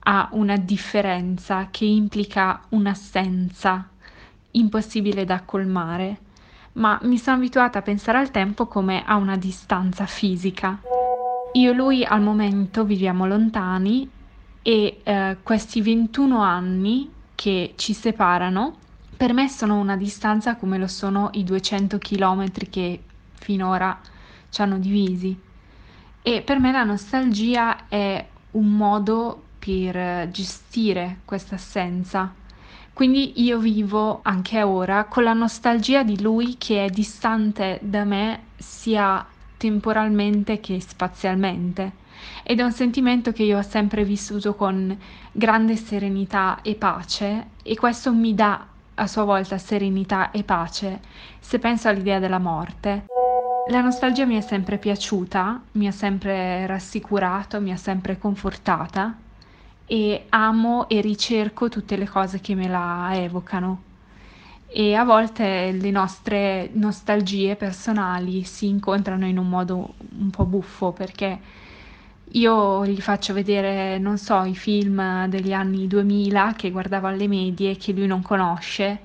a 0.00 0.28
una 0.32 0.56
differenza 0.56 1.68
che 1.70 1.84
implica 1.84 2.62
un'assenza 2.70 3.88
impossibile 4.52 5.24
da 5.24 5.42
colmare, 5.42 6.18
ma 6.72 6.98
mi 7.02 7.18
sono 7.18 7.36
abituata 7.36 7.78
a 7.78 7.82
pensare 7.82 8.18
al 8.18 8.30
tempo 8.30 8.66
come 8.66 9.04
a 9.04 9.16
una 9.16 9.36
distanza 9.36 10.06
fisica. 10.06 10.80
Io 11.52 11.70
e 11.70 11.74
lui 11.74 12.04
al 12.04 12.22
momento 12.22 12.84
viviamo 12.84 13.26
lontani 13.26 14.08
e 14.62 15.00
eh, 15.02 15.36
questi 15.42 15.80
21 15.80 16.40
anni 16.40 17.10
che 17.34 17.72
ci 17.76 17.92
separano 17.92 18.76
per 19.20 19.34
me 19.34 19.50
sono 19.50 19.78
una 19.78 19.96
distanza 19.96 20.56
come 20.56 20.78
lo 20.78 20.86
sono 20.86 21.28
i 21.34 21.44
200 21.44 21.98
km 21.98 22.50
che 22.70 23.02
finora 23.34 24.00
ci 24.48 24.62
hanno 24.62 24.78
divisi 24.78 25.38
e 26.22 26.40
per 26.40 26.58
me 26.58 26.72
la 26.72 26.84
nostalgia 26.84 27.88
è 27.88 28.26
un 28.52 28.76
modo 28.76 29.42
per 29.58 30.30
gestire 30.30 31.18
questa 31.26 31.56
assenza. 31.56 32.32
Quindi 32.94 33.42
io 33.42 33.58
vivo 33.58 34.20
anche 34.22 34.62
ora 34.62 35.04
con 35.04 35.24
la 35.24 35.34
nostalgia 35.34 36.02
di 36.02 36.20
lui 36.22 36.56
che 36.56 36.86
è 36.86 36.88
distante 36.88 37.78
da 37.82 38.04
me 38.04 38.44
sia 38.56 39.26
temporalmente 39.60 40.58
che 40.58 40.80
spazialmente 40.80 41.92
ed 42.42 42.60
è 42.60 42.62
un 42.62 42.72
sentimento 42.72 43.30
che 43.30 43.42
io 43.42 43.58
ho 43.58 43.62
sempre 43.62 44.04
vissuto 44.04 44.54
con 44.54 44.98
grande 45.30 45.76
serenità 45.76 46.60
e 46.62 46.76
pace 46.76 47.48
e 47.62 47.76
questo 47.76 48.10
mi 48.14 48.34
dà 48.34 48.66
a 48.94 49.06
sua 49.06 49.24
volta 49.24 49.58
serenità 49.58 50.30
e 50.30 50.44
pace 50.44 51.00
se 51.38 51.58
penso 51.58 51.88
all'idea 51.88 52.18
della 52.18 52.38
morte. 52.38 53.04
La 53.70 53.82
nostalgia 53.82 54.24
mi 54.24 54.36
è 54.36 54.40
sempre 54.40 54.78
piaciuta, 54.78 55.60
mi 55.72 55.86
ha 55.86 55.92
sempre 55.92 56.66
rassicurato, 56.66 57.60
mi 57.60 57.70
ha 57.70 57.76
sempre 57.76 58.18
confortata 58.18 59.14
e 59.84 60.24
amo 60.30 60.88
e 60.88 61.02
ricerco 61.02 61.68
tutte 61.68 61.96
le 61.96 62.08
cose 62.08 62.40
che 62.40 62.54
me 62.54 62.66
la 62.66 63.10
evocano. 63.12 63.89
E 64.72 64.94
a 64.94 65.04
volte 65.04 65.72
le 65.72 65.90
nostre 65.90 66.70
nostalgie 66.74 67.56
personali 67.56 68.44
si 68.44 68.68
incontrano 68.68 69.26
in 69.26 69.36
un 69.36 69.48
modo 69.48 69.94
un 70.18 70.30
po' 70.30 70.44
buffo 70.44 70.92
perché 70.92 71.38
io 72.32 72.86
gli 72.86 73.00
faccio 73.00 73.32
vedere, 73.32 73.98
non 73.98 74.16
so, 74.16 74.44
i 74.44 74.54
film 74.54 75.26
degli 75.26 75.52
anni 75.52 75.88
2000 75.88 76.54
che 76.56 76.70
guardavo 76.70 77.08
alle 77.08 77.26
medie 77.26 77.76
che 77.76 77.90
lui 77.92 78.06
non 78.06 78.22
conosce 78.22 79.00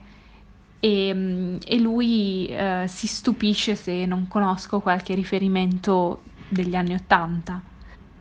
e, 0.79 1.11
mm, 1.11 1.55
e 1.65 1.79
lui 1.79 2.45
eh, 2.45 2.85
si 2.87 3.07
stupisce 3.07 3.75
se 3.75 4.05
non 4.05 4.27
conosco 4.27 4.79
qualche 4.81 5.15
riferimento 5.15 6.21
degli 6.47 6.75
anni 6.75 6.93
80. 6.93 7.61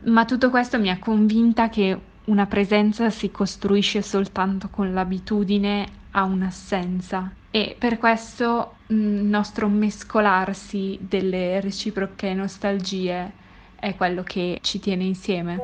Ma 0.05 0.25
tutto 0.25 0.49
questo 0.49 0.79
mi 0.79 0.89
ha 0.89 0.99
convinta 0.99 1.69
che 1.69 1.99
una 2.25 2.47
presenza 2.47 3.11
si 3.11 3.31
costruisce 3.31 4.01
soltanto 4.01 4.69
con 4.71 4.95
l'abitudine 4.95 6.03
a 6.17 6.25
un'assenza 6.25 7.33
e 7.51 7.77
per 7.79 7.99
questo 7.99 8.79
mm, 8.93 9.17
il 9.17 9.25
nostro 9.25 9.69
mescolarsi 9.69 10.99
delle 11.01 11.61
reciproche 11.61 12.35
nostalgie 12.35 13.33
è 13.77 13.95
quello 13.95 14.23
che 14.23 14.59
ci 14.63 14.79
tiene 14.79 15.05
insieme. 15.05 15.59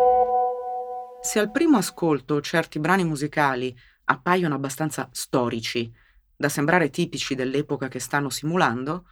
Se 1.21 1.39
al 1.39 1.51
primo 1.51 1.79
ascolto 1.79 2.41
certi 2.41 2.79
brani 2.79 3.05
musicali 3.05 3.77
appaiono 4.05 4.55
abbastanza 4.55 5.09
storici, 5.13 5.93
da 6.37 6.49
sembrare 6.49 6.91
tipici 6.91 7.35
dell'epoca 7.35 7.89
che 7.89 7.99
stanno 7.99 8.31
simulando, 8.31 9.07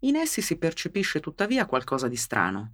in 0.00 0.16
essi 0.16 0.42
si 0.42 0.58
percepisce 0.58 1.20
tuttavia 1.20 1.66
qualcosa 1.66 2.08
di 2.08 2.16
strano. 2.16 2.72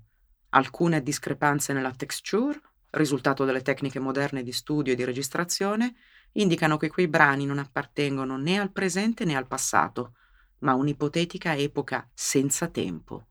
Alcune 0.51 1.03
discrepanze 1.03 1.73
nella 1.73 1.93
texture, 1.93 2.61
risultato 2.91 3.45
delle 3.45 3.63
tecniche 3.63 4.01
moderne 4.01 4.43
di 4.43 4.53
studio 4.53 4.93
e 4.93 4.97
di 4.97 5.05
registrazione, 5.05 5.95
indicano 6.33 6.77
che 6.77 6.89
quei 6.89 7.09
brani 7.09 7.47
non 7.47 7.59
appartengono 7.59 8.37
né 8.37 8.59
al 8.59 8.71
presente 8.71 9.25
né 9.25 9.37
al 9.37 9.47
passato, 9.47 10.15
ma 10.59 10.73
a 10.73 10.77
un'ipotetica 10.77 11.57
epoca 11.57 12.09
senza 12.13 12.69
tempo 12.69 13.25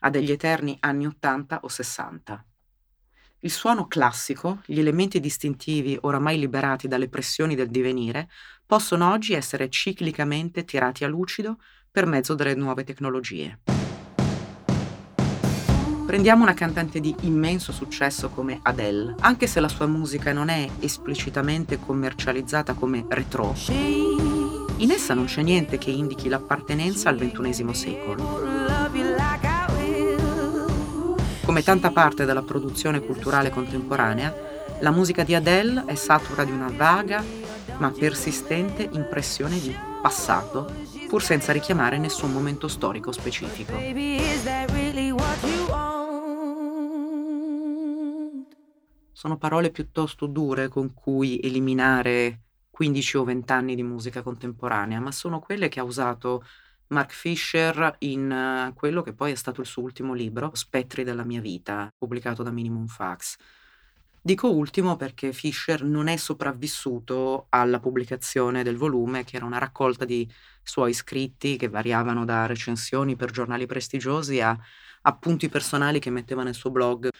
a 0.00 0.10
degli 0.10 0.30
eterni 0.30 0.76
anni 0.80 1.06
80 1.06 1.60
o 1.62 1.68
60. 1.68 2.44
Il 3.40 3.50
suono 3.50 3.86
classico, 3.86 4.60
gli 4.66 4.78
elementi 4.78 5.18
distintivi 5.18 5.96
oramai 6.02 6.38
liberati 6.38 6.88
dalle 6.88 7.08
pressioni 7.08 7.54
del 7.54 7.68
divenire, 7.68 8.28
possono 8.66 9.10
oggi 9.10 9.32
essere 9.32 9.70
ciclicamente 9.70 10.64
tirati 10.64 11.04
a 11.04 11.08
lucido 11.08 11.58
per 11.90 12.06
mezzo 12.06 12.34
delle 12.34 12.54
nuove 12.54 12.84
tecnologie. 12.84 13.79
Prendiamo 16.10 16.42
una 16.42 16.54
cantante 16.54 16.98
di 16.98 17.14
immenso 17.20 17.70
successo 17.70 18.30
come 18.30 18.58
Adele, 18.62 19.14
anche 19.20 19.46
se 19.46 19.60
la 19.60 19.68
sua 19.68 19.86
musica 19.86 20.32
non 20.32 20.48
è 20.48 20.68
esplicitamente 20.80 21.78
commercializzata 21.78 22.74
come 22.74 23.04
retro. 23.08 23.54
In 23.68 24.90
essa 24.90 25.14
non 25.14 25.26
c'è 25.26 25.42
niente 25.42 25.78
che 25.78 25.92
indichi 25.92 26.28
l'appartenenza 26.28 27.10
al 27.10 27.16
XXI 27.16 27.74
secolo. 27.74 28.40
Come 31.44 31.62
tanta 31.62 31.90
parte 31.92 32.24
della 32.24 32.42
produzione 32.42 32.98
culturale 32.98 33.50
contemporanea, 33.50 34.34
la 34.80 34.90
musica 34.90 35.22
di 35.22 35.36
Adele 35.36 35.84
è 35.86 35.94
satura 35.94 36.42
di 36.42 36.50
una 36.50 36.72
vaga 36.74 37.22
ma 37.76 37.92
persistente 37.96 38.88
impressione 38.90 39.60
di 39.60 39.72
passato, 40.02 40.72
pur 41.08 41.22
senza 41.22 41.52
richiamare 41.52 41.98
nessun 41.98 42.32
momento 42.32 42.66
storico 42.66 43.12
specifico. 43.12 43.76
Sono 49.20 49.36
parole 49.36 49.70
piuttosto 49.70 50.24
dure 50.24 50.68
con 50.68 50.94
cui 50.94 51.38
eliminare 51.40 52.40
15 52.70 53.18
o 53.18 53.24
20 53.24 53.52
anni 53.52 53.74
di 53.74 53.82
musica 53.82 54.22
contemporanea, 54.22 54.98
ma 54.98 55.12
sono 55.12 55.40
quelle 55.40 55.68
che 55.68 55.78
ha 55.78 55.82
usato 55.82 56.42
Mark 56.86 57.12
Fisher 57.12 57.96
in 57.98 58.30
uh, 58.30 58.72
quello 58.72 59.02
che 59.02 59.12
poi 59.12 59.32
è 59.32 59.34
stato 59.34 59.60
il 59.60 59.66
suo 59.66 59.82
ultimo 59.82 60.14
libro, 60.14 60.52
Spettri 60.54 61.04
della 61.04 61.24
mia 61.24 61.42
vita, 61.42 61.92
pubblicato 61.98 62.42
da 62.42 62.50
Minimum 62.50 62.86
Fax. 62.86 63.36
Dico 64.22 64.50
ultimo 64.50 64.96
perché 64.96 65.34
Fischer 65.34 65.84
non 65.84 66.08
è 66.08 66.16
sopravvissuto 66.16 67.44
alla 67.50 67.78
pubblicazione 67.78 68.62
del 68.62 68.78
volume, 68.78 69.24
che 69.24 69.36
era 69.36 69.44
una 69.44 69.58
raccolta 69.58 70.06
di 70.06 70.26
suoi 70.62 70.94
scritti 70.94 71.58
che 71.58 71.68
variavano 71.68 72.24
da 72.24 72.46
recensioni 72.46 73.16
per 73.16 73.32
giornali 73.32 73.66
prestigiosi 73.66 74.40
a 74.40 74.58
appunti 75.02 75.50
personali 75.50 75.98
che 75.98 76.08
metteva 76.08 76.42
nel 76.42 76.54
suo 76.54 76.70
blog. 76.70 77.10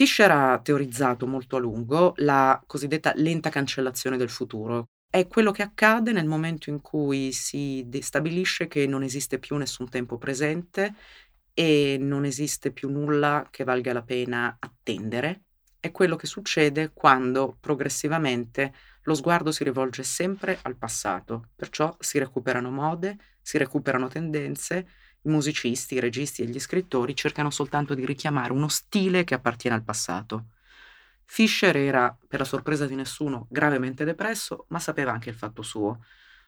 Fischer 0.00 0.30
ha 0.30 0.58
teorizzato 0.62 1.26
molto 1.26 1.56
a 1.56 1.58
lungo 1.58 2.14
la 2.16 2.58
cosiddetta 2.66 3.12
lenta 3.16 3.50
cancellazione 3.50 4.16
del 4.16 4.30
futuro. 4.30 4.86
È 5.06 5.26
quello 5.26 5.50
che 5.50 5.60
accade 5.60 6.12
nel 6.12 6.24
momento 6.24 6.70
in 6.70 6.80
cui 6.80 7.32
si 7.32 7.86
stabilisce 8.00 8.66
che 8.66 8.86
non 8.86 9.02
esiste 9.02 9.38
più 9.38 9.56
nessun 9.56 9.90
tempo 9.90 10.16
presente 10.16 10.94
e 11.52 11.98
non 12.00 12.24
esiste 12.24 12.72
più 12.72 12.88
nulla 12.88 13.46
che 13.50 13.62
valga 13.62 13.92
la 13.92 14.02
pena 14.02 14.56
attendere 14.58 15.42
è 15.80 15.90
quello 15.90 16.14
che 16.14 16.26
succede 16.26 16.90
quando 16.92 17.56
progressivamente 17.58 18.74
lo 19.04 19.14
sguardo 19.14 19.50
si 19.50 19.64
rivolge 19.64 20.02
sempre 20.02 20.58
al 20.62 20.76
passato, 20.76 21.48
perciò 21.56 21.96
si 21.98 22.18
recuperano 22.18 22.70
mode, 22.70 23.16
si 23.40 23.56
recuperano 23.56 24.06
tendenze, 24.06 24.86
i 25.22 25.28
musicisti, 25.28 25.94
i 25.94 26.00
registi 26.00 26.42
e 26.42 26.46
gli 26.46 26.58
scrittori 26.58 27.14
cercano 27.14 27.50
soltanto 27.50 27.94
di 27.94 28.04
richiamare 28.04 28.52
uno 28.52 28.68
stile 28.68 29.24
che 29.24 29.34
appartiene 29.34 29.76
al 29.76 29.82
passato. 29.82 30.46
Fischer 31.24 31.76
era, 31.76 32.16
per 32.26 32.40
la 32.40 32.44
sorpresa 32.44 32.86
di 32.86 32.94
nessuno, 32.94 33.46
gravemente 33.50 34.04
depresso, 34.04 34.64
ma 34.68 34.78
sapeva 34.78 35.12
anche 35.12 35.30
il 35.30 35.36
fatto 35.36 35.62
suo. 35.62 36.04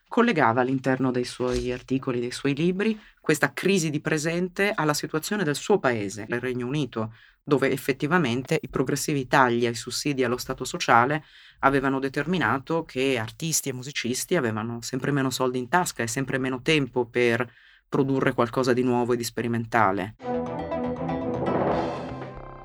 Collegava 0.09 0.61
all'interno 0.61 1.11
dei 1.11 1.25
suoi 1.25 1.71
articoli, 1.71 2.21
dei 2.21 2.33
suoi 2.33 2.55
libri, 2.55 2.99
questa 3.21 3.53
crisi 3.53 3.91
di 3.91 4.01
presente 4.01 4.73
alla 4.75 4.93
situazione 4.93 5.45
del 5.45 5.55
suo 5.55 5.79
paese, 5.79 6.27
il 6.29 6.41
Regno 6.41 6.67
Unito, 6.67 7.15
dove 7.43 7.71
effettivamente 7.71 8.59
i 8.61 8.69
progressivi 8.69 9.27
tagli 9.27 9.67
ai 9.67 9.75
sussidi 9.75 10.25
allo 10.25 10.37
Stato 10.37 10.65
sociale 10.65 11.25
avevano 11.61 11.99
determinato 11.99 12.85
che 12.85 13.19
artisti 13.19 13.69
e 13.69 13.73
musicisti 13.73 14.37
avevano 14.37 14.81
sempre 14.83 15.11
meno 15.13 15.31
soldi 15.31 15.59
in 15.59 15.69
tasca 15.69 16.03
e 16.03 16.09
sempre 16.09 16.39
meno 16.39 16.61
tempo 16.61 17.07
per 17.07 17.49
produrre 17.93 18.33
qualcosa 18.33 18.73
di 18.73 18.83
nuovo 18.83 19.13
e 19.13 19.19
di 19.19 19.23
sperimentale. 19.23 20.15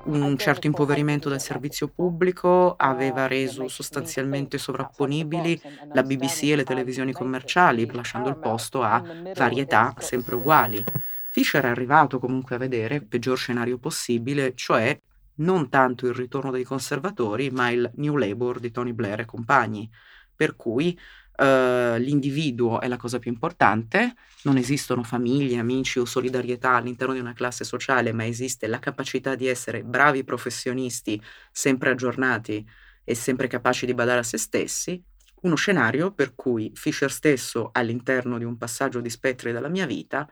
Un 0.04 0.38
certo 0.38 0.66
impoverimento 0.66 1.28
del 1.28 1.38
servizio 1.38 1.88
pubblico 1.88 2.74
aveva 2.78 3.26
reso 3.26 3.68
sostanzialmente 3.68 4.56
sovrapponibili 4.56 5.60
la 5.92 6.02
BBC 6.02 6.44
e 6.44 6.56
le 6.56 6.64
televisioni 6.64 7.12
commerciali, 7.12 7.86
lasciando 7.92 8.30
il 8.30 8.38
posto 8.38 8.82
a 8.82 9.04
varietà 9.34 9.94
sempre 9.98 10.36
uguali. 10.36 10.82
Fischer 11.30 11.64
è 11.64 11.68
arrivato 11.68 12.18
comunque 12.18 12.54
a 12.54 12.58
vedere 12.58 12.94
il 12.94 13.06
peggior 13.06 13.36
scenario 13.36 13.76
possibile, 13.76 14.54
cioè 14.54 14.98
non 15.40 15.68
tanto 15.68 16.06
il 16.06 16.14
ritorno 16.14 16.50
dei 16.50 16.64
conservatori, 16.64 17.50
ma 17.50 17.68
il 17.68 17.90
New 17.96 18.16
Labour 18.16 18.60
di 18.60 18.70
Tony 18.70 18.92
Blair 18.92 19.20
e 19.20 19.24
compagni, 19.26 19.90
per 20.34 20.56
cui 20.56 20.98
Uh, 21.40 21.96
l'individuo 21.98 22.80
è 22.80 22.88
la 22.88 22.96
cosa 22.96 23.20
più 23.20 23.30
importante, 23.30 24.14
non 24.42 24.56
esistono 24.56 25.04
famiglie, 25.04 25.58
amici 25.58 26.00
o 26.00 26.04
solidarietà 26.04 26.72
all'interno 26.72 27.14
di 27.14 27.20
una 27.20 27.32
classe 27.32 27.62
sociale, 27.62 28.12
ma 28.12 28.26
esiste 28.26 28.66
la 28.66 28.80
capacità 28.80 29.36
di 29.36 29.46
essere 29.46 29.84
bravi 29.84 30.24
professionisti, 30.24 31.22
sempre 31.52 31.90
aggiornati 31.90 32.66
e 33.04 33.14
sempre 33.14 33.46
capaci 33.46 33.86
di 33.86 33.94
badare 33.94 34.20
a 34.20 34.24
se 34.24 34.36
stessi, 34.36 35.00
uno 35.42 35.54
scenario 35.54 36.12
per 36.12 36.34
cui 36.34 36.72
Fischer 36.74 37.12
stesso, 37.12 37.70
all'interno 37.72 38.36
di 38.38 38.44
un 38.44 38.56
passaggio 38.56 39.00
di 39.00 39.10
spettri 39.10 39.52
della 39.52 39.68
mia 39.68 39.86
vita, 39.86 40.28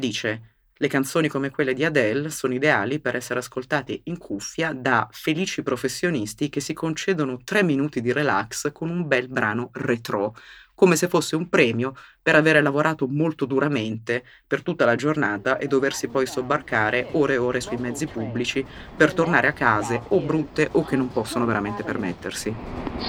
Dice, 0.00 0.54
le 0.82 0.88
canzoni 0.88 1.28
come 1.28 1.50
quelle 1.50 1.74
di 1.74 1.84
Adele 1.84 2.30
sono 2.30 2.54
ideali 2.54 3.00
per 3.00 3.14
essere 3.14 3.40
ascoltate 3.40 4.00
in 4.04 4.16
cuffia 4.16 4.72
da 4.72 5.06
felici 5.10 5.62
professionisti 5.62 6.48
che 6.48 6.60
si 6.60 6.72
concedono 6.72 7.38
tre 7.44 7.62
minuti 7.62 8.00
di 8.00 8.12
relax 8.12 8.72
con 8.72 8.88
un 8.88 9.06
bel 9.06 9.28
brano 9.28 9.68
retro, 9.74 10.34
come 10.74 10.96
se 10.96 11.08
fosse 11.08 11.36
un 11.36 11.50
premio 11.50 11.94
per 12.22 12.34
avere 12.34 12.62
lavorato 12.62 13.06
molto 13.06 13.44
duramente 13.44 14.24
per 14.46 14.62
tutta 14.62 14.86
la 14.86 14.94
giornata 14.94 15.58
e 15.58 15.66
doversi 15.66 16.08
poi 16.08 16.24
sobbarcare 16.24 17.08
ore 17.12 17.34
e 17.34 17.36
ore 17.38 17.60
sui 17.60 17.76
mezzi 17.76 18.06
pubblici 18.06 18.64
per 18.96 19.12
tornare 19.12 19.48
a 19.48 19.52
case 19.52 20.00
o 20.08 20.20
brutte 20.20 20.66
o 20.72 20.84
che 20.86 20.96
non 20.96 21.12
possono 21.12 21.44
veramente 21.44 21.82
permettersi. 21.82 22.54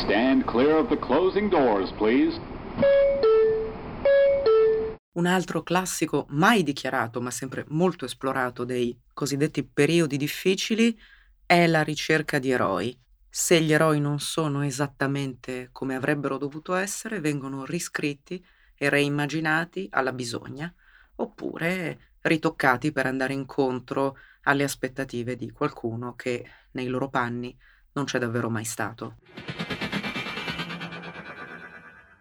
Stand 0.03 0.43
clear 0.43 0.75
of 0.77 0.89
the 0.89 0.99
closing 0.99 1.49
doors, 1.49 1.89
please. 1.91 2.37
Un 5.13 5.25
altro 5.25 5.61
classico 5.61 6.25
mai 6.29 6.63
dichiarato, 6.63 7.19
ma 7.19 7.31
sempre 7.31 7.65
molto 7.67 8.05
esplorato 8.05 8.63
dei 8.63 8.97
cosiddetti 9.13 9.61
periodi 9.61 10.15
difficili 10.15 10.97
è 11.45 11.67
la 11.67 11.83
ricerca 11.83 12.39
di 12.39 12.49
eroi. 12.49 12.97
Se 13.29 13.59
gli 13.59 13.73
eroi 13.73 13.99
non 13.99 14.21
sono 14.21 14.61
esattamente 14.61 15.67
come 15.73 15.95
avrebbero 15.95 16.37
dovuto 16.37 16.75
essere, 16.75 17.19
vengono 17.19 17.65
riscritti 17.65 18.41
e 18.73 18.87
reimmaginati 18.87 19.89
alla 19.91 20.13
bisogna, 20.13 20.73
oppure 21.15 22.13
ritoccati 22.21 22.93
per 22.93 23.05
andare 23.05 23.33
incontro 23.33 24.17
alle 24.43 24.63
aspettative 24.63 25.35
di 25.35 25.51
qualcuno 25.51 26.15
che 26.15 26.49
nei 26.71 26.87
loro 26.87 27.09
panni 27.09 27.53
non 27.93 28.05
c'è 28.05 28.17
davvero 28.17 28.49
mai 28.49 28.63
stato. 28.63 29.17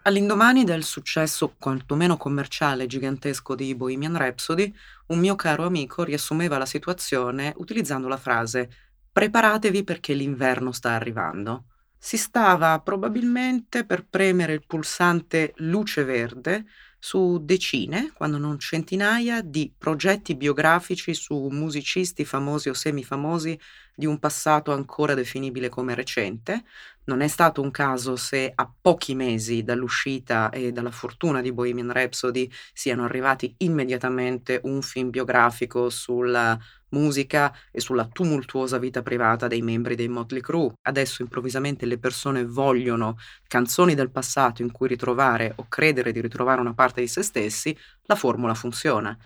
All'indomani 0.03 0.65
del 0.65 0.83
successo 0.83 1.55
quantomeno 1.59 2.17
commerciale 2.17 2.87
gigantesco 2.87 3.55
di 3.55 3.75
Bohemian 3.75 4.17
Rhapsody, 4.17 4.73
un 5.09 5.19
mio 5.19 5.37
caro 5.37 5.67
amico 5.67 6.05
riassumeva 6.05 6.57
la 6.57 6.65
situazione 6.67 7.53
utilizzando 7.59 8.09
la 8.09 8.17
frase 8.17 8.71
Preparatevi 9.13 9.85
perché 9.85 10.15
l'inverno 10.15 10.73
sta 10.73 10.93
arrivando. 10.93 11.65
Si 11.99 12.17
stava 12.17 12.81
probabilmente 12.81 13.85
per 13.85 14.07
premere 14.09 14.55
il 14.55 14.65
pulsante 14.67 15.53
luce 15.57 16.05
verde 16.05 16.65
su 16.99 17.39
decine, 17.43 18.13
quando 18.15 18.39
non 18.39 18.59
centinaia, 18.59 19.43
di 19.43 19.75
progetti 19.77 20.35
biografici 20.35 21.13
su 21.13 21.49
musicisti 21.51 22.25
famosi 22.25 22.69
o 22.71 22.75
semifamosi 22.75 23.59
di 23.95 24.07
un 24.07 24.19
passato 24.19 24.73
ancora 24.73 25.13
definibile 25.15 25.69
come 25.69 25.95
recente. 25.95 26.65
Non 27.11 27.23
è 27.23 27.27
stato 27.27 27.61
un 27.61 27.73
caso 27.73 28.15
se 28.15 28.53
a 28.55 28.73
pochi 28.81 29.17
mesi 29.17 29.65
dall'uscita 29.65 30.49
e 30.51 30.71
dalla 30.71 30.93
fortuna 30.93 31.41
di 31.41 31.53
Bohemian 31.53 31.93
Rhapsody 31.93 32.49
siano 32.73 33.03
arrivati 33.03 33.53
immediatamente 33.59 34.61
un 34.63 34.81
film 34.81 35.11
biografico 35.11 35.91
sulla 35.91 36.57
musica 36.91 37.53
e 37.73 37.81
sulla 37.81 38.07
tumultuosa 38.07 38.79
vita 38.79 39.03
privata 39.03 39.49
dei 39.49 39.61
membri 39.61 39.97
dei 39.97 40.07
Motley 40.07 40.41
Crue. 40.41 40.75
Adesso 40.83 41.23
improvvisamente 41.23 41.85
le 41.85 41.99
persone 41.99 42.45
vogliono 42.45 43.17
canzoni 43.49 43.97
del 43.97 44.13
passato 44.13 44.63
in 44.63 44.71
cui 44.71 44.87
ritrovare 44.87 45.55
o 45.57 45.67
credere 45.69 46.13
di 46.13 46.21
ritrovare 46.21 46.61
una 46.61 46.75
parte 46.75 47.01
di 47.01 47.09
se 47.09 47.25
stessi, 47.25 47.77
la 48.03 48.15
formula 48.15 48.55
funziona. 48.55 49.19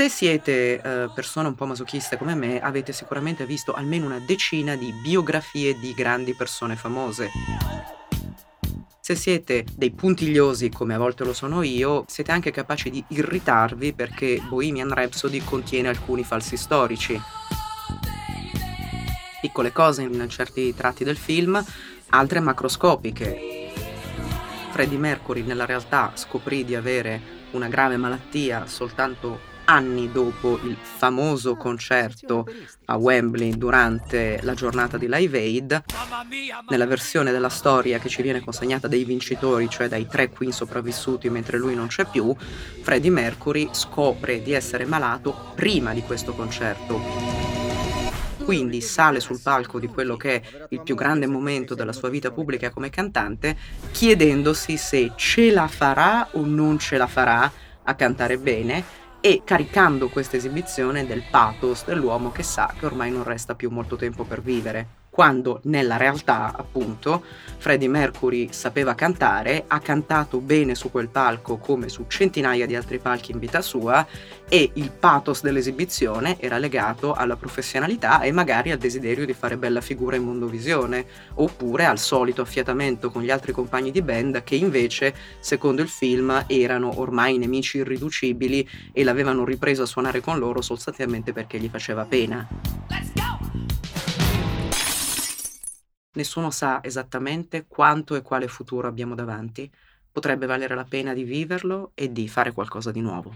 Se 0.00 0.08
siete 0.08 0.80
uh, 0.82 1.12
persone 1.12 1.48
un 1.48 1.54
po' 1.54 1.66
masochiste 1.66 2.16
come 2.16 2.34
me, 2.34 2.58
avete 2.58 2.90
sicuramente 2.90 3.44
visto 3.44 3.74
almeno 3.74 4.06
una 4.06 4.18
decina 4.18 4.74
di 4.74 4.94
biografie 4.94 5.78
di 5.78 5.92
grandi 5.92 6.32
persone 6.32 6.74
famose. 6.74 7.28
Se 8.98 9.14
siete 9.14 9.66
dei 9.76 9.90
puntigliosi, 9.90 10.70
come 10.70 10.94
a 10.94 10.98
volte 10.98 11.24
lo 11.24 11.34
sono 11.34 11.60
io, 11.60 12.04
siete 12.06 12.32
anche 12.32 12.50
capaci 12.50 12.88
di 12.88 13.04
irritarvi 13.08 13.92
perché 13.92 14.40
Bohemian 14.48 14.88
Rhapsody 14.88 15.44
contiene 15.44 15.88
alcuni 15.88 16.24
falsi 16.24 16.56
storici. 16.56 17.20
Piccole 19.42 19.70
cose 19.70 20.00
in 20.00 20.26
certi 20.30 20.74
tratti 20.74 21.04
del 21.04 21.18
film, 21.18 21.62
altre 22.08 22.40
macroscopiche. 22.40 23.70
Freddie 24.70 24.96
Mercury 24.96 25.42
nella 25.42 25.66
realtà 25.66 26.12
scoprì 26.14 26.64
di 26.64 26.74
avere 26.74 27.20
una 27.50 27.68
grave 27.68 27.98
malattia 27.98 28.66
soltanto 28.66 29.49
anni 29.70 30.10
dopo 30.10 30.58
il 30.64 30.76
famoso 30.80 31.54
concerto 31.54 32.44
a 32.86 32.96
Wembley 32.96 33.56
durante 33.56 34.40
la 34.42 34.54
giornata 34.54 34.98
di 34.98 35.06
Live 35.08 35.38
Aid, 35.38 35.84
nella 36.68 36.86
versione 36.86 37.30
della 37.30 37.48
storia 37.48 38.00
che 38.00 38.08
ci 38.08 38.20
viene 38.20 38.40
consegnata 38.40 38.88
dai 38.88 39.04
vincitori, 39.04 39.68
cioè 39.68 39.86
dai 39.86 40.08
tre 40.08 40.28
Queen 40.28 40.50
sopravvissuti 40.50 41.30
mentre 41.30 41.56
lui 41.56 41.76
non 41.76 41.86
c'è 41.86 42.04
più, 42.04 42.34
Freddie 42.82 43.12
Mercury 43.12 43.68
scopre 43.70 44.42
di 44.42 44.52
essere 44.52 44.84
malato 44.86 45.52
prima 45.54 45.92
di 45.92 46.02
questo 46.02 46.32
concerto. 46.32 47.00
Quindi 48.44 48.80
sale 48.80 49.20
sul 49.20 49.40
palco 49.40 49.78
di 49.78 49.86
quello 49.86 50.16
che 50.16 50.40
è 50.40 50.66
il 50.70 50.82
più 50.82 50.96
grande 50.96 51.28
momento 51.28 51.76
della 51.76 51.92
sua 51.92 52.08
vita 52.08 52.32
pubblica 52.32 52.70
come 52.70 52.90
cantante, 52.90 53.56
chiedendosi 53.92 54.76
se 54.76 55.12
ce 55.14 55.52
la 55.52 55.68
farà 55.68 56.30
o 56.32 56.44
non 56.44 56.76
ce 56.80 56.96
la 56.96 57.06
farà 57.06 57.52
a 57.84 57.94
cantare 57.94 58.36
bene 58.36 58.98
e 59.20 59.42
caricando 59.44 60.08
questa 60.08 60.36
esibizione 60.36 61.06
del 61.06 61.22
pathos 61.30 61.84
dell'uomo 61.84 62.32
che 62.32 62.42
sa 62.42 62.72
che 62.78 62.86
ormai 62.86 63.10
non 63.10 63.24
resta 63.24 63.54
più 63.54 63.70
molto 63.70 63.96
tempo 63.96 64.24
per 64.24 64.40
vivere. 64.42 64.99
Quando 65.10 65.60
nella 65.64 65.96
realtà, 65.96 66.54
appunto, 66.56 67.22
Freddie 67.58 67.88
Mercury 67.88 68.48
sapeva 68.52 68.94
cantare, 68.94 69.64
ha 69.66 69.80
cantato 69.80 70.38
bene 70.38 70.74
su 70.74 70.90
quel 70.90 71.08
palco 71.08 71.58
come 71.58 71.88
su 71.88 72.06
centinaia 72.08 72.64
di 72.64 72.76
altri 72.76 72.98
palchi 72.98 73.32
in 73.32 73.38
vita 73.38 73.60
sua 73.60 74.06
e 74.48 74.70
il 74.74 74.90
pathos 74.90 75.42
dell'esibizione 75.42 76.40
era 76.40 76.58
legato 76.58 77.12
alla 77.12 77.36
professionalità 77.36 78.22
e 78.22 78.32
magari 78.32 78.70
al 78.70 78.78
desiderio 78.78 79.26
di 79.26 79.34
fare 79.34 79.56
bella 79.56 79.80
figura 79.80 80.16
in 80.16 80.24
mondovisione, 80.24 81.04
oppure 81.34 81.84
al 81.84 81.98
solito 81.98 82.42
affiatamento 82.42 83.10
con 83.10 83.22
gli 83.22 83.30
altri 83.30 83.52
compagni 83.52 83.90
di 83.90 84.02
band 84.02 84.42
che 84.44 84.54
invece, 84.54 85.14
secondo 85.40 85.82
il 85.82 85.88
film, 85.88 86.44
erano 86.46 86.98
ormai 87.00 87.36
nemici 87.36 87.78
irriducibili 87.78 88.66
e 88.92 89.04
l'avevano 89.04 89.44
ripreso 89.44 89.82
a 89.82 89.86
suonare 89.86 90.20
con 90.20 90.38
loro 90.38 90.62
sostanzialmente 90.62 91.32
perché 91.32 91.58
gli 91.58 91.68
faceva 91.68 92.04
pena. 92.04 92.46
Let's 92.88 93.12
go! 93.12 93.69
Nessuno 96.12 96.50
sa 96.50 96.80
esattamente 96.82 97.66
quanto 97.68 98.16
e 98.16 98.22
quale 98.22 98.48
futuro 98.48 98.88
abbiamo 98.88 99.14
davanti. 99.14 99.70
Potrebbe 100.10 100.46
valere 100.46 100.74
la 100.74 100.82
pena 100.82 101.14
di 101.14 101.22
viverlo 101.22 101.92
e 101.94 102.10
di 102.10 102.26
fare 102.26 102.50
qualcosa 102.50 102.90
di 102.90 103.00
nuovo. 103.00 103.32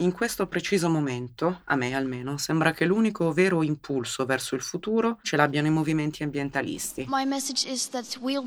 In 0.00 0.12
questo 0.12 0.46
preciso 0.46 0.88
momento, 0.88 1.62
a 1.64 1.74
me 1.74 1.92
almeno, 1.96 2.38
sembra 2.38 2.70
che 2.70 2.84
l'unico 2.84 3.32
vero 3.32 3.64
impulso 3.64 4.24
verso 4.24 4.54
il 4.54 4.60
futuro 4.60 5.18
ce 5.22 5.34
l'abbiano 5.34 5.66
i 5.66 5.70
movimenti 5.70 6.22
ambientalisti. 6.22 7.08
We'll 8.20 8.46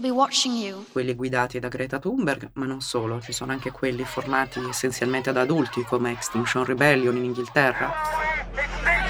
quelli 0.93 1.13
guidati 1.13 1.59
da 1.59 1.67
Greta 1.67 1.99
Thunberg, 1.99 2.51
ma 2.53 2.65
non 2.65 2.79
solo, 2.79 3.19
ci 3.19 3.33
sono 3.33 3.51
anche 3.51 3.71
quelli 3.71 4.05
formati 4.05 4.61
essenzialmente 4.69 5.33
da 5.33 5.41
adulti 5.41 5.83
come 5.83 6.13
Extinction 6.13 6.63
Rebellion 6.63 7.17
in 7.17 7.25
Inghilterra. 7.25 9.00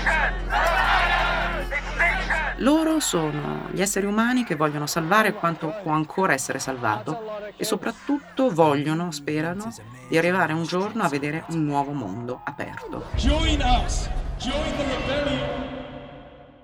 Loro 2.62 3.00
sono 3.00 3.70
gli 3.72 3.82
esseri 3.82 4.06
umani 4.06 4.44
che 4.44 4.56
vogliono 4.56 4.86
salvare 4.86 5.34
quanto 5.34 5.74
può 5.82 5.94
ancora 5.94 6.34
essere 6.34 6.60
salvato 6.60 7.56
e 7.58 7.64
soprattutto 7.64 8.52
vogliono, 8.52 9.10
sperano, 9.10 9.74
di 10.08 10.16
arrivare 10.16 10.54
un 10.54 10.62
giorno 10.62 11.02
a 11.02 11.10
vedere 11.10 11.44
un 11.50 11.66
nuovo 11.66 11.92
mondo 11.92 12.42
aperto. 12.44 13.08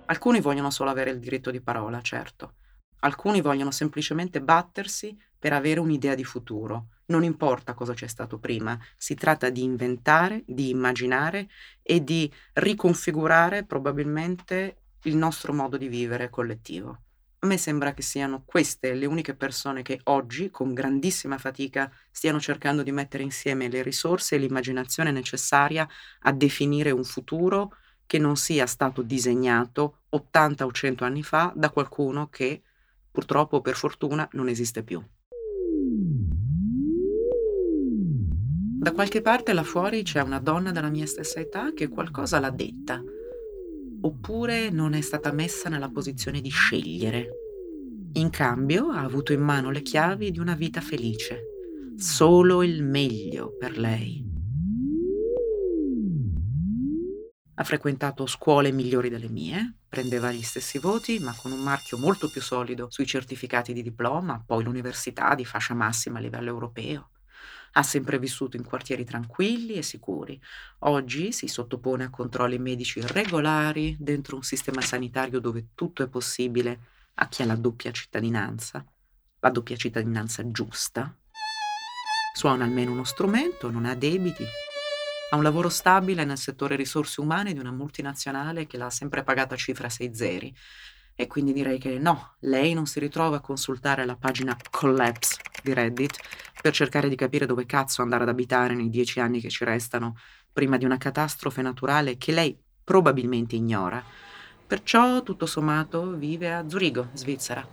Alcuni 0.06 0.40
vogliono 0.40 0.70
solo 0.70 0.92
avere 0.92 1.10
il 1.10 1.20
diritto 1.20 1.50
di 1.50 1.62
parola, 1.62 2.00
certo. 2.02 2.54
Alcuni 3.00 3.42
vogliono 3.42 3.72
semplicemente 3.72 4.40
battersi 4.40 5.18
per 5.40 5.54
avere 5.54 5.80
un'idea 5.80 6.14
di 6.14 6.24
futuro. 6.24 6.90
Non 7.08 7.24
importa 7.24 7.74
cosa 7.74 7.96
c'è 7.96 8.08
stato 8.08 8.38
prima, 8.38 8.78
si 8.96 9.16
tratta 9.16 9.50
di 9.50 9.64
inventare, 9.64 10.44
di 10.46 10.70
immaginare 10.70 11.50
e 11.82 12.04
di 12.04 12.32
riconfigurare 12.54 13.66
probabilmente 13.66 14.82
il 15.08 15.16
nostro 15.16 15.54
modo 15.54 15.78
di 15.78 15.88
vivere 15.88 16.30
collettivo. 16.30 17.02
A 17.40 17.48
me 17.48 17.58
sembra 17.58 17.94
che 17.94 18.02
siano 18.02 18.44
queste 18.46 18.94
le 18.94 19.06
uniche 19.06 19.36
persone 19.36 19.82
che 19.82 20.02
oggi, 20.06 20.50
con 20.50 20.74
grandissima 20.74 21.38
fatica, 21.38 21.90
stiano 22.12 22.40
cercando 22.40 22.84
di 22.84 22.92
mettere 22.92 23.24
insieme 23.24 23.70
le 23.70 23.84
risorse 23.84 24.36
e 24.36 24.38
l'immaginazione 24.40 25.12
necessaria 25.12 25.88
a 26.22 26.32
definire 26.32 26.92
un 26.92 27.04
futuro 27.04 27.74
che 28.06 28.18
non 28.18 28.36
sia 28.38 28.66
stato 28.66 29.02
disegnato 29.02 30.00
80 30.10 30.66
o 30.66 30.72
100 30.72 31.06
anni 31.06 31.24
fa 31.24 31.54
da 31.56 31.70
qualcuno 31.70 32.28
che, 32.28 32.62
purtroppo 33.12 33.62
per 33.62 33.76
fortuna, 33.76 34.28
non 34.34 34.50
esiste 34.50 34.84
più. 34.84 35.02
Da 38.80 38.92
qualche 38.92 39.22
parte 39.22 39.54
là 39.54 39.64
fuori 39.64 40.04
c'è 40.04 40.22
una 40.22 40.40
donna 40.40 40.72
della 40.72 40.90
mia 40.90 41.06
stessa 41.06 41.40
età 41.40 41.72
che 41.74 41.88
qualcosa 41.88 42.40
l'ha 42.40 42.52
detta 42.52 43.02
oppure 44.02 44.70
non 44.70 44.94
è 44.94 45.02
stata 45.02 45.32
messa 45.32 45.70
nella 45.70 45.90
posizione 45.90 46.42
di 46.42 46.50
scegliere. 46.50 47.30
In 48.14 48.30
cambio 48.30 48.90
ha 48.90 49.02
avuto 49.02 49.34
in 49.34 49.42
mano 49.42 49.70
le 49.70 49.82
chiavi 49.82 50.32
di 50.32 50.40
una 50.40 50.56
vita 50.56 50.82
felice, 50.82 51.44
solo 51.96 52.64
il 52.64 52.84
meglio 52.84 53.56
per 53.58 53.78
lei. 53.78 54.26
Ha 57.60 57.64
frequentato 57.64 58.28
scuole 58.28 58.72
migliori 58.72 59.10
delle 59.10 59.30
mie, 59.30 59.78
prendeva 59.90 60.32
gli 60.32 60.44
stessi 60.44 60.78
voti, 60.78 61.18
ma 61.20 61.36
con 61.36 61.52
un 61.52 61.60
marchio 61.60 61.98
molto 61.98 62.30
più 62.30 62.40
solido 62.40 62.88
sui 62.90 63.08
certificati 63.08 63.74
di 63.74 63.82
diploma, 63.82 64.44
poi 64.46 64.64
l'università 64.64 65.34
di 65.34 65.44
fascia 65.44 65.74
massima 65.74 66.20
a 66.20 66.22
livello 66.22 66.50
europeo. 66.50 67.10
Ha 67.78 67.84
sempre 67.84 68.18
vissuto 68.18 68.58
in 68.58 68.64
quartieri 68.64 69.06
tranquilli 69.06 69.76
e 69.76 69.84
sicuri. 69.84 70.42
Oggi 70.80 71.32
si 71.32 71.48
sottopone 71.48 72.06
a 72.06 72.10
controlli 72.10 72.58
medici 72.58 73.00
regolari 73.00 73.96
dentro 74.00 74.36
un 74.36 74.42
sistema 74.42 74.82
sanitario 74.82 75.40
dove 75.40 75.68
tutto 75.76 76.02
è 76.02 76.08
possibile 76.08 76.80
a 77.14 77.28
chi 77.28 77.44
ha 77.44 77.46
la 77.46 77.56
doppia 77.56 77.92
cittadinanza, 77.92 78.84
la 79.40 79.50
doppia 79.52 79.76
cittadinanza 79.76 80.50
giusta. 80.50 81.16
Suona 82.34 82.64
almeno 82.64 82.94
uno 82.94 83.04
strumento, 83.04 83.70
non 83.70 83.86
ha 83.86 83.94
debiti. 83.94 84.44
Ha 85.30 85.36
un 85.36 85.44
lavoro 85.44 85.70
stabile 85.70 86.26
nel 86.26 86.40
settore 86.40 86.76
risorse 86.76 87.22
umane 87.22 87.54
di 87.54 87.60
una 87.60 87.72
multinazionale 87.72 88.66
che 88.66 88.78
l'ha 88.78 88.90
sempre 88.90 89.22
pagata 89.22 89.56
cifra 89.56 89.88
sei 89.88 90.16
zeri 90.16 90.52
e 91.20 91.26
quindi 91.26 91.52
direi 91.52 91.80
che 91.80 91.98
no, 91.98 92.36
lei 92.42 92.76
non 92.76 92.86
si 92.86 93.00
ritrova 93.00 93.38
a 93.38 93.42
consultare 93.42 94.06
la 94.06 94.16
pagina 94.16 94.56
Collapse 94.70 95.38
di 95.64 95.74
Reddit 95.74 96.16
per 96.68 96.76
cercare 96.76 97.08
di 97.08 97.16
capire 97.16 97.46
dove 97.46 97.66
cazzo 97.66 98.02
andare 98.02 98.24
ad 98.24 98.30
abitare 98.30 98.74
nei 98.74 98.90
dieci 98.90 99.22
anni 99.22 99.40
che 99.40 99.48
ci 99.48 99.64
restano 99.64 100.18
prima 100.52 100.76
di 100.76 100.84
una 100.84 100.98
catastrofe 100.98 101.62
naturale 101.62 102.18
che 102.18 102.34
lei 102.34 102.60
probabilmente 102.84 103.56
ignora. 103.56 104.04
Perciò, 104.68 105.24
tutto 105.24 105.46
sommato, 105.46 106.12
vive 106.18 106.54
a 106.54 106.68
Zurigo, 106.68 107.08
Svizzera, 107.14 107.66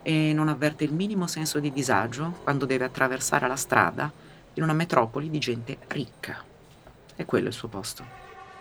e 0.00 0.32
non 0.32 0.46
avverte 0.46 0.84
il 0.84 0.92
minimo 0.92 1.26
senso 1.26 1.58
di 1.58 1.72
disagio 1.72 2.38
quando 2.44 2.66
deve 2.66 2.84
attraversare 2.84 3.48
la 3.48 3.56
strada 3.56 4.12
in 4.54 4.62
una 4.62 4.74
metropoli 4.74 5.28
di 5.28 5.40
gente 5.40 5.78
ricca. 5.88 6.44
E 7.16 7.24
quello 7.24 7.46
è 7.46 7.48
il 7.48 7.54
suo 7.54 7.66
posto. 7.66 8.04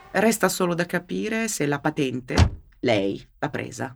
Resta 0.09 0.49
solo 0.49 0.73
da 0.73 0.87
capire 0.87 1.47
se 1.47 1.67
la 1.67 1.79
patente 1.79 2.61
lei 2.79 3.23
l'ha 3.37 3.49
presa 3.49 3.95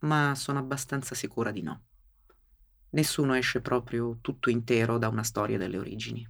ma 0.00 0.34
sono 0.34 0.58
abbastanza 0.58 1.14
sicura 1.14 1.50
di 1.50 1.62
no. 1.62 1.80
Nessuno 2.94 3.34
esce 3.34 3.60
proprio 3.60 4.18
tutto 4.20 4.50
intero 4.50 4.98
da 4.98 5.08
una 5.08 5.22
storia 5.22 5.56
delle 5.56 5.78
origini. 5.78 6.28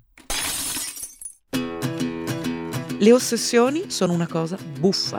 Le 2.98 3.12
ossessioni 3.12 3.90
sono 3.90 4.12
una 4.12 4.29
cosa 4.29 4.57
buffa. 4.79 5.18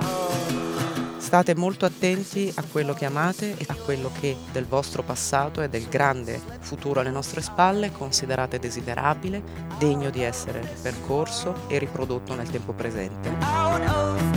State 1.17 1.53
molto 1.53 1.85
attenti 1.85 2.49
a 2.55 2.63
quello 2.63 2.93
che 2.93 3.03
amate 3.03 3.57
e 3.57 3.65
a 3.67 3.75
quello 3.75 4.09
che 4.21 4.37
del 4.53 4.65
vostro 4.65 5.03
passato 5.03 5.61
e 5.61 5.67
del 5.67 5.89
grande 5.89 6.39
futuro 6.59 7.01
alle 7.01 7.09
nostre 7.09 7.41
spalle 7.41 7.91
considerate 7.91 8.57
desiderabile, 8.57 9.43
degno 9.77 10.09
di 10.11 10.21
essere 10.21 10.61
percorso 10.81 11.67
e 11.67 11.77
riprodotto 11.77 12.35
nel 12.35 12.49
tempo 12.49 12.71
presente. 12.71 14.32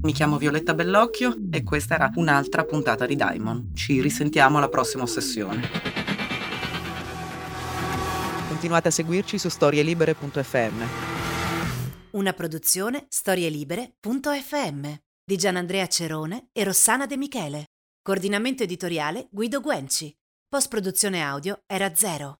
Mi 0.00 0.12
chiamo 0.12 0.38
Violetta 0.38 0.74
Bellocchio 0.74 1.36
e 1.50 1.64
questa 1.64 1.96
era 1.96 2.12
un'altra 2.14 2.64
puntata 2.64 3.04
di 3.04 3.16
Diamond. 3.16 3.74
Ci 3.74 4.00
risentiamo 4.00 4.58
alla 4.58 4.68
prossima 4.68 5.04
sessione. 5.06 5.68
Continuate 8.48 8.88
a 8.88 8.90
seguirci 8.92 9.38
su 9.38 9.48
storielibere.fm. 9.48 10.82
Una 12.12 12.32
produzione 12.32 13.06
storielibere.fm 13.08 14.94
di 15.24 15.36
Gianandrea 15.36 15.86
Cerone 15.88 16.48
e 16.52 16.62
Rossana 16.62 17.06
De 17.06 17.16
Michele. 17.16 17.64
Coordinamento 18.00 18.62
editoriale 18.62 19.26
Guido 19.30 19.60
Guenci. 19.60 20.14
Post 20.48 20.68
produzione 20.68 21.22
audio 21.22 21.58
era 21.66 21.92
zero. 21.94 22.36